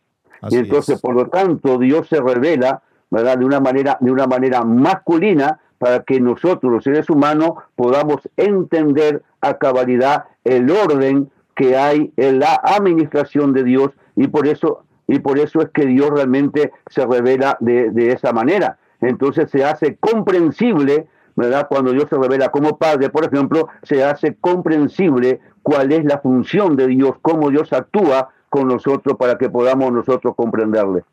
y 0.50 0.56
entonces, 0.56 1.02
por 1.02 1.14
lo 1.14 1.28
tanto, 1.28 1.78
Dios 1.78 2.08
se 2.08 2.22
revela, 2.22 2.82
¿verdad? 3.12 3.38
De 3.38 3.46
una 3.46 3.60
manera, 3.60 3.98
de 4.00 4.10
una 4.10 4.26
manera 4.26 4.64
masculina 4.64 5.60
para 5.78 6.04
que 6.04 6.22
nosotros, 6.22 6.72
los 6.72 6.84
seres 6.86 7.10
humanos, 7.10 7.52
podamos 7.76 8.28
entender 8.38 9.24
a 9.42 9.58
cabalidad 9.58 10.26
el 10.46 10.72
orden 10.72 11.30
que 11.56 11.76
hay 11.76 12.14
en 12.16 12.40
la 12.40 12.56
administración 12.64 13.52
de 13.52 13.66
Dios 13.66 13.92
y 14.16 14.28
por 14.28 14.48
eso, 14.48 14.84
y 15.08 15.20
por 15.20 15.38
eso 15.38 15.62
es 15.62 15.70
que 15.70 15.86
Dios 15.86 16.10
realmente 16.10 16.72
se 16.90 17.06
revela 17.06 17.58
de, 17.60 17.92
de 17.92 18.14
esa 18.14 18.32
manera. 18.32 18.78
Entonces 19.02 19.50
se 19.52 19.66
hace 19.66 19.98
comprensible, 19.98 21.08
¿verdad? 21.40 21.68
Cuando 21.70 21.92
Dios 21.94 22.06
se 22.10 22.18
revela 22.18 22.50
como 22.50 22.78
Padre, 22.78 23.10
por 23.10 23.26
ejemplo, 23.26 23.70
se 23.84 24.04
hace 24.04 24.36
comprensible 24.36 25.40
cuál 25.64 25.92
es 25.94 26.04
la 26.04 26.20
función 26.20 26.76
de 26.76 26.88
Dios, 26.88 27.16
cómo 27.22 27.50
Dios 27.50 27.72
actúa 27.72 28.30
con 28.50 28.68
nosotros 28.68 29.16
para 29.18 29.38
que 29.38 29.50
podamos 29.50 29.92
nosotros 29.94 30.34
comprenderle. 30.36 31.06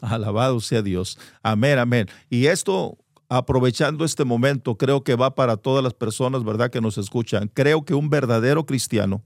Alabado 0.00 0.60
sea 0.60 0.80
Dios. 0.80 1.18
Amén, 1.42 1.78
amén. 1.78 2.06
Y 2.30 2.46
esto 2.46 2.98
aprovechando 3.28 4.04
este 4.04 4.24
momento, 4.24 4.76
creo 4.76 5.02
que 5.02 5.16
va 5.16 5.34
para 5.34 5.56
todas 5.56 5.82
las 5.82 5.92
personas, 5.92 6.44
¿verdad?, 6.44 6.70
que 6.70 6.80
nos 6.80 6.96
escuchan. 6.96 7.50
Creo 7.52 7.84
que 7.84 7.94
un 7.94 8.08
verdadero 8.08 8.64
cristiano, 8.64 9.22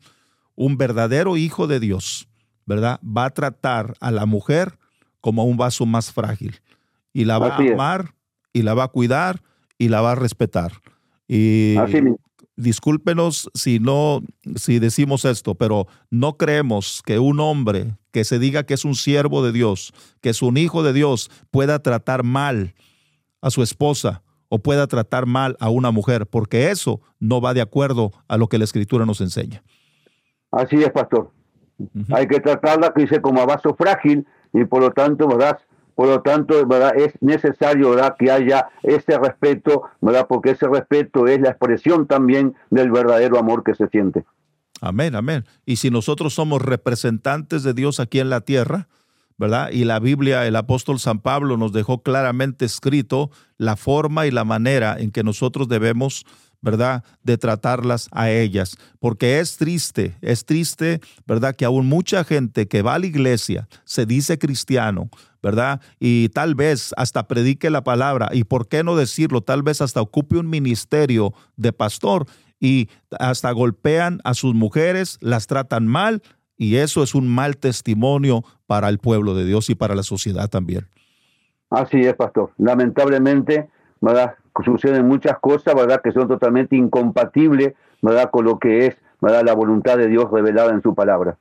un 0.57 0.77
verdadero 0.77 1.37
hijo 1.37 1.67
de 1.67 1.79
Dios, 1.79 2.27
¿verdad?, 2.65 3.01
va 3.05 3.27
a 3.27 3.31
tratar 3.31 3.95
a 4.01 4.11
la 4.11 4.27
mujer 4.27 4.79
como 5.21 5.45
un 5.45 5.57
vaso 5.57 5.87
más 5.87 6.11
frágil 6.11 6.61
y 7.13 7.27
la 7.27 7.39
va 7.39 7.49
a 7.49 7.57
amar 7.59 8.15
y 8.53 8.63
la 8.63 8.75
va 8.75 8.85
a 8.85 8.89
cuidar 8.89 9.41
y 9.83 9.89
la 9.89 10.01
va 10.01 10.13
a 10.13 10.15
respetar. 10.15 10.71
Y 11.27 11.75
discúlpenos 12.55 13.51
si 13.53 13.81
no, 13.81 14.21
si 14.55 14.79
decimos 14.79 15.25
esto, 15.25 15.57
pero 15.57 15.89
no 16.09 16.37
creemos 16.37 17.03
que 17.05 17.19
un 17.19 17.41
hombre 17.41 17.97
que 18.13 18.23
se 18.23 18.39
diga 18.39 18.63
que 18.63 18.75
es 18.75 18.85
un 18.85 18.95
siervo 18.95 19.45
de 19.45 19.51
Dios, 19.51 19.93
que 20.21 20.29
es 20.29 20.41
un 20.41 20.57
hijo 20.57 20.85
de 20.85 20.93
Dios, 20.93 21.33
pueda 21.51 21.81
tratar 21.81 22.23
mal 22.23 22.75
a 23.41 23.51
su 23.51 23.61
esposa 23.65 24.23
o 24.49 24.61
pueda 24.61 24.87
tratar 24.87 25.27
mal 25.27 25.57
a 25.59 25.69
una 25.69 25.91
mujer, 25.91 26.27
porque 26.27 26.71
eso 26.71 27.01
no 27.19 27.41
va 27.41 27.53
de 27.53 27.61
acuerdo 27.61 28.13
a 28.29 28.37
lo 28.37 28.47
que 28.47 28.59
la 28.59 28.65
escritura 28.65 29.05
nos 29.05 29.21
enseña. 29.21 29.65
Así 30.53 30.77
es, 30.77 30.91
pastor. 30.91 31.33
Hay 32.15 32.29
que 32.29 32.39
tratarla, 32.39 32.93
que 32.95 33.03
dice, 33.03 33.21
como 33.21 33.41
a 33.41 33.47
vaso 33.47 33.75
frágil 33.75 34.25
y 34.53 34.65
por 34.65 34.81
lo 34.81 34.93
tanto, 34.93 35.27
¿verdad? 35.27 35.59
Por 35.95 36.09
lo 36.09 36.23
tanto, 36.23 36.55
es 36.97 37.13
necesario 37.21 37.97
que 38.19 38.31
haya 38.31 38.69
ese 38.83 39.19
respeto, 39.19 39.83
¿verdad? 40.01 40.27
porque 40.29 40.51
ese 40.51 40.69
respeto 40.69 41.27
es 41.27 41.41
la 41.41 41.51
expresión 41.51 42.07
también 42.07 42.55
del 42.71 42.91
verdadero 42.91 43.39
amor 43.39 43.63
que 43.63 43.75
se 43.75 43.89
siente. 43.89 44.25
Amén, 44.81 45.15
amén. 45.15 45.45
Y 45.65 45.77
si 45.77 45.91
nosotros 45.91 46.35
somos 46.35 46.61
representantes 46.61 47.63
de 47.63 47.73
Dios 47.73 48.01
aquí 48.01 48.19
en 48.19 48.31
la 48.31 48.41
tierra, 48.41 48.89
¿verdad? 49.39 49.71
Y 49.71 49.85
la 49.85 50.01
Biblia, 50.01 50.47
el 50.47 50.57
apóstol 50.57 50.99
San 50.99 51.21
Pablo 51.21 51.57
nos 51.57 51.73
dejó 51.73 52.03
claramente 52.03 52.65
escrito 52.65 53.31
la 53.59 53.77
forma 53.77 54.27
y 54.27 54.31
la 54.31 54.45
manera 54.45 54.97
en 54.99 55.11
que 55.11 55.23
nosotros 55.23 55.69
debemos, 55.69 56.25
¿verdad?, 56.63 57.05
de 57.23 57.37
tratarlas 57.37 58.09
a 58.13 58.31
ellas. 58.31 58.77
Porque 59.01 59.41
es 59.41 59.57
triste, 59.59 60.17
es 60.23 60.47
triste, 60.47 61.01
¿verdad?, 61.27 61.55
que 61.55 61.65
aún 61.65 61.87
mucha 61.87 62.25
gente 62.25 62.67
que 62.67 62.83
va 62.83 62.95
a 62.95 62.99
la 62.99 63.07
iglesia 63.07 63.69
se 63.85 64.07
dice 64.07 64.39
cristiano, 64.39 65.11
¿verdad? 65.43 65.81
Y 65.99 66.29
tal 66.31 66.55
vez 66.55 66.95
hasta 66.97 67.27
predique 67.27 67.69
la 67.69 67.83
palabra, 67.85 68.31
y 68.33 68.45
por 68.45 68.69
qué 68.69 68.85
no 68.85 68.97
decirlo, 68.97 69.43
tal 69.43 69.63
vez 69.63 69.81
hasta 69.81 70.01
ocupe 70.01 70.39
un 70.39 70.49
ministerio 70.49 71.35
de 71.57 71.73
pastor 71.73 72.27
y 72.61 72.89
hasta 73.19 73.51
golpean 73.51 74.21
a 74.23 74.35
sus 74.35 74.55
mujeres, 74.55 75.19
las 75.21 75.49
tratan 75.49 75.89
mal, 75.89 76.23
y 76.57 76.77
eso 76.77 77.03
es 77.03 77.17
un 77.17 77.27
mal 77.27 77.57
testimonio 77.57 78.45
para 78.67 78.89
el 78.89 78.99
pueblo 78.99 79.35
de 79.35 79.45
Dios 79.45 79.69
y 79.69 79.75
para 79.75 79.97
la 79.97 80.05
sociedad 80.05 80.49
también. 80.49 80.87
Así 81.71 82.03
es, 82.03 82.15
pastor. 82.15 82.53
Lamentablemente, 82.59 83.69
¿verdad? 84.01 84.35
Suceden 84.65 85.09
muchas 85.09 85.39
cosas, 85.39 85.75
¿verdad? 85.75 86.01
Que 86.03 86.13
son 86.13 86.29
totalmente 86.29 86.77
incompatibles, 86.77 87.75
¿verdad? 88.03 88.31
Con 88.31 88.45
lo 88.45 88.59
que 88.59 88.87
es, 88.87 88.97
¿verdad? 89.21 89.43
La 89.45 89.55
voluntad 89.55 89.97
de 89.97 90.09
Dios 90.09 90.31
revelada 90.31 90.73
en 90.73 90.83
su 90.83 90.95
palabra. 90.95 91.39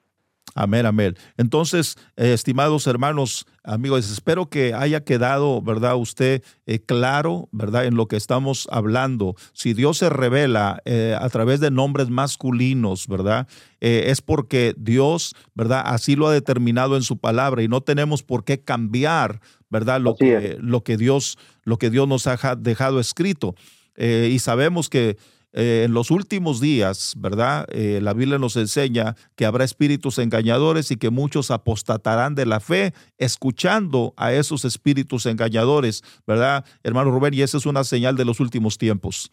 Amén, 0.54 0.86
amén. 0.86 1.16
Entonces, 1.38 1.96
eh, 2.18 2.34
estimados 2.34 2.86
hermanos, 2.86 3.46
amigos, 3.64 4.12
espero 4.12 4.50
que 4.50 4.74
haya 4.74 5.02
quedado, 5.02 5.62
¿verdad? 5.62 5.96
Usted 5.96 6.44
eh, 6.66 6.80
claro, 6.80 7.48
¿verdad? 7.54 7.86
En 7.86 7.96
lo 7.96 8.08
que 8.08 8.18
estamos 8.18 8.68
hablando. 8.70 9.36
Si 9.54 9.74
Dios 9.74 10.00
se 10.00 10.10
revela 10.10 10.82
eh, 10.84 11.16
a 11.18 11.30
través 11.30 11.62
de 11.62 11.72
nombres 11.72 12.10
masculinos, 12.10 13.08
¿verdad? 13.08 13.48
es 13.80 14.22
porque 14.22 14.76
Dios, 14.78 15.34
¿verdad? 15.56 15.82
Así 15.84 16.16
lo 16.16 16.28
ha 16.28 16.34
determinado 16.34 16.96
en 16.98 17.02
su 17.02 17.18
palabra 17.18 17.64
y 17.64 17.68
no 17.68 17.82
tenemos 17.82 18.22
por 18.22 18.44
qué 18.44 18.62
cambiar, 18.62 19.42
¿verdad? 19.72 20.00
Lo, 20.00 20.16
que, 20.16 20.58
lo 20.60 20.84
que, 20.84 20.98
Dios, 20.98 21.40
lo 21.64 21.78
que 21.78 21.90
Dios 21.90 22.08
nos 22.08 22.28
ha 22.28 22.56
dejado 22.58 23.00
escrito. 23.00 23.56
y 23.98 24.38
sabemos 24.38 24.88
que 24.88 25.18
eh, 25.54 25.84
en 25.86 25.94
los 25.94 26.12
últimos 26.12 26.62
días, 26.62 27.14
¿verdad? 27.18 27.66
Eh, 27.72 28.00
la 28.02 28.14
Biblia 28.14 28.38
nos 28.38 28.56
enseña 28.56 29.16
que 29.36 29.46
habrá 29.46 29.66
espíritus 29.66 30.18
engañadores 30.18 30.92
y 30.92 30.96
que 30.98 31.10
muchos 31.10 31.52
apostatarán 31.52 32.36
de 32.36 32.46
la 32.46 32.62
fe 32.62 32.94
escuchando 33.18 34.14
a 34.16 34.32
esos 34.32 34.64
espíritus 34.64 35.26
engañadores, 35.26 36.04
¿verdad, 36.26 36.64
hermano 36.84 37.12
Rubén? 37.12 37.34
Y 37.34 37.42
esa 37.42 37.58
es 37.58 37.66
una 37.66 37.84
señal 37.84 38.16
de 38.16 38.24
los 38.24 38.40
últimos 38.40 38.78
tiempos. 38.78 39.30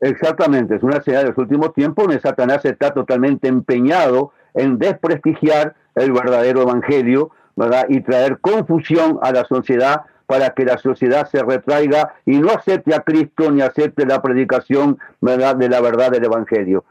Exactamente, 0.00 0.76
es 0.76 0.82
una 0.84 1.02
señal 1.02 1.24
de 1.24 1.28
los 1.30 1.38
últimos 1.38 1.74
tiempos 1.74 2.06
donde 2.06 2.20
Satanás 2.20 2.64
está 2.64 2.94
totalmente 2.94 3.48
empeñado 3.48 4.32
en 4.54 4.78
desprestigiar 4.78 5.74
el 5.96 6.12
verdadero 6.12 6.62
evangelio, 6.62 7.30
¿verdad? 7.56 7.86
Y 7.88 8.00
traer 8.02 8.38
confusión 8.38 9.18
a 9.22 9.32
la 9.32 9.44
sociedad 9.44 10.02
para 10.28 10.50
que 10.50 10.66
la 10.66 10.76
sociedad 10.76 11.26
se 11.30 11.42
retraiga 11.42 12.14
y 12.26 12.38
no 12.38 12.50
acepte 12.50 12.94
a 12.94 13.00
Cristo 13.00 13.50
ni 13.50 13.62
acepte 13.62 14.04
la 14.04 14.20
predicación 14.20 14.98
de 15.22 15.68
la 15.70 15.80
verdad 15.80 16.10
del 16.10 16.22
Evangelio. 16.22 16.84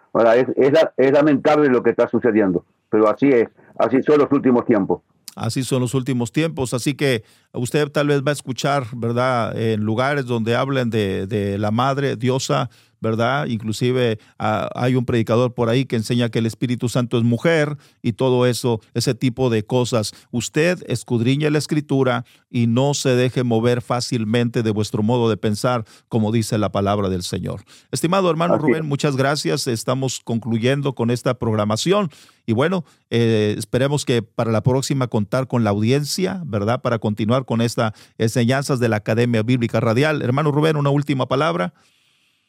Es, 0.55 0.73
es, 0.97 1.11
lamentable 1.11 1.69
lo 1.69 1.83
que 1.83 1.91
está 1.91 2.07
sucediendo, 2.07 2.65
pero 2.89 3.07
así 3.07 3.29
es, 3.29 3.47
así 3.77 4.01
son 4.01 4.17
los 4.17 4.31
últimos 4.31 4.65
tiempos. 4.65 5.01
Así 5.35 5.63
son 5.63 5.81
los 5.81 5.93
últimos 5.93 6.31
tiempos, 6.31 6.73
así 6.73 6.95
que 6.95 7.23
usted 7.53 7.91
tal 7.91 8.07
vez 8.07 8.23
va 8.23 8.31
a 8.31 8.33
escuchar, 8.33 8.85
¿verdad?, 8.95 9.55
en 9.55 9.81
lugares 9.81 10.25
donde 10.25 10.55
hablen 10.55 10.89
de 10.89 11.57
la 11.59 11.69
Madre 11.69 12.15
Diosa, 12.15 12.71
¿verdad? 13.01 13.47
Inclusive 13.47 14.19
ah, 14.39 14.69
hay 14.75 14.95
un 14.95 15.05
predicador 15.05 15.53
por 15.53 15.69
ahí 15.69 15.85
que 15.85 15.95
enseña 15.95 16.29
que 16.29 16.39
el 16.39 16.45
Espíritu 16.45 16.89
Santo 16.89 17.17
es 17.17 17.23
mujer 17.23 17.77
y 18.01 18.13
todo 18.13 18.45
eso, 18.45 18.81
ese 18.93 19.15
tipo 19.15 19.49
de 19.49 19.63
cosas. 19.63 20.13
Usted 20.31 20.83
escudriña 20.87 21.49
la 21.49 21.57
escritura 21.57 22.25
y 22.49 22.67
no 22.67 22.93
se 22.93 23.09
deje 23.09 23.43
mover 23.43 23.81
fácilmente 23.81 24.63
de 24.63 24.71
vuestro 24.71 25.03
modo 25.03 25.29
de 25.29 25.37
pensar, 25.37 25.85
como 26.07 26.31
dice 26.31 26.57
la 26.57 26.71
palabra 26.71 27.09
del 27.09 27.23
Señor. 27.23 27.63
Estimado 27.91 28.29
hermano 28.29 28.57
Rubén, 28.57 28.85
muchas 28.85 29.15
gracias. 29.15 29.67
Estamos 29.67 30.21
concluyendo 30.23 30.93
con 30.93 31.11
esta 31.11 31.33
programación 31.35 32.09
y 32.49 32.53
bueno, 32.53 32.85
eh, 33.09 33.55
esperemos 33.57 34.05
que 34.05 34.21
para 34.21 34.51
la 34.53 34.63
próxima 34.63 35.07
contar 35.07 35.47
con 35.47 35.65
la 35.65 35.71
audiencia, 35.71 36.41
¿verdad? 36.45 36.81
Para 36.81 36.97
continuar 36.97 37.43
con 37.43 37.59
estas 37.61 37.91
enseñanzas 38.17 38.79
de 38.79 38.87
la 38.87 38.95
Academia 38.95 39.43
Bíblica 39.43 39.81
Radial. 39.81 40.21
Hermano 40.21 40.51
Rubén, 40.51 40.77
una 40.77 40.89
última 40.89 41.27
palabra. 41.27 41.73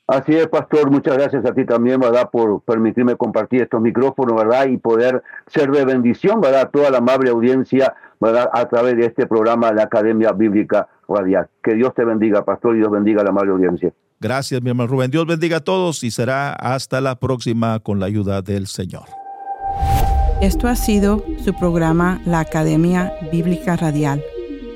Así 0.08 0.34
es, 0.34 0.48
pastor. 0.48 0.90
Muchas 0.90 1.18
gracias 1.18 1.44
a 1.44 1.52
ti 1.52 1.66
también, 1.66 2.00
¿verdad? 2.00 2.30
Por 2.32 2.62
permitirme 2.62 3.14
compartir 3.16 3.60
estos 3.60 3.82
micrófonos, 3.82 4.34
¿verdad? 4.34 4.66
Y 4.66 4.78
poder 4.78 5.22
ser 5.46 5.70
de 5.70 5.84
bendición, 5.84 6.40
¿verdad? 6.40 6.62
A 6.62 6.70
toda 6.70 6.90
la 6.90 6.98
amable 6.98 7.28
audiencia, 7.28 7.94
¿verdad? 8.18 8.48
A 8.54 8.66
través 8.68 8.96
de 8.96 9.04
este 9.04 9.26
programa, 9.26 9.70
la 9.70 9.82
Academia 9.82 10.32
Bíblica 10.32 10.88
Radial. 11.06 11.50
Que 11.62 11.74
Dios 11.74 11.92
te 11.94 12.06
bendiga, 12.06 12.42
pastor, 12.42 12.74
y 12.74 12.78
Dios 12.78 12.90
bendiga 12.90 13.20
a 13.20 13.24
la 13.24 13.30
amable 13.30 13.52
audiencia. 13.52 13.92
Gracias, 14.18 14.62
mi 14.62 14.70
hermano 14.70 14.88
Rubén. 14.88 15.10
Dios 15.10 15.26
bendiga 15.26 15.58
a 15.58 15.60
todos 15.60 16.02
y 16.02 16.10
será 16.10 16.54
hasta 16.54 17.02
la 17.02 17.16
próxima 17.16 17.78
con 17.80 18.00
la 18.00 18.06
ayuda 18.06 18.40
del 18.40 18.66
Señor. 18.66 19.04
Esto 20.40 20.68
ha 20.68 20.74
sido 20.74 21.22
su 21.44 21.52
programa 21.52 22.22
La 22.24 22.40
Academia 22.40 23.12
Bíblica 23.30 23.76
Radial 23.76 24.24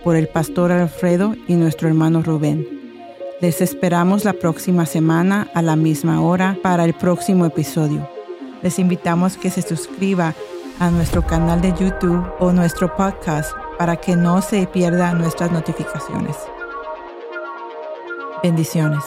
por 0.05 0.15
el 0.15 0.29
pastor 0.29 0.73
Alfredo 0.73 1.35
y 1.49 1.55
nuestro 1.55 1.89
hermano 1.89 2.21
Rubén. 2.23 2.72
Les 3.43 3.61
esperamos 3.61 4.25
la 4.25 4.35
próxima 4.35 4.87
semana 4.87 5.49
a 5.53 5.63
la 5.63 5.75
misma 5.75 6.21
hora 6.21 6.57
para 6.63 6.85
el 6.85 6.95
próximo 6.95 7.45
episodio. 7.45 8.09
Les 8.63 8.79
invitamos 8.79 9.37
que 9.37 9.51
se 9.51 9.63
suscriba 9.63 10.33
a 10.79 10.93
nuestro 10.93 11.27
canal 11.27 11.61
de 11.61 11.71
YouTube 11.71 12.25
o 12.39 12.53
nuestro 12.53 12.95
podcast 12.95 13.51
para 13.79 13.97
que 13.97 14.15
no 14.15 14.43
se 14.43 14.69
pierdan 14.69 15.19
nuestras 15.19 15.51
notificaciones. 15.51 16.37
Bendiciones. 18.45 19.03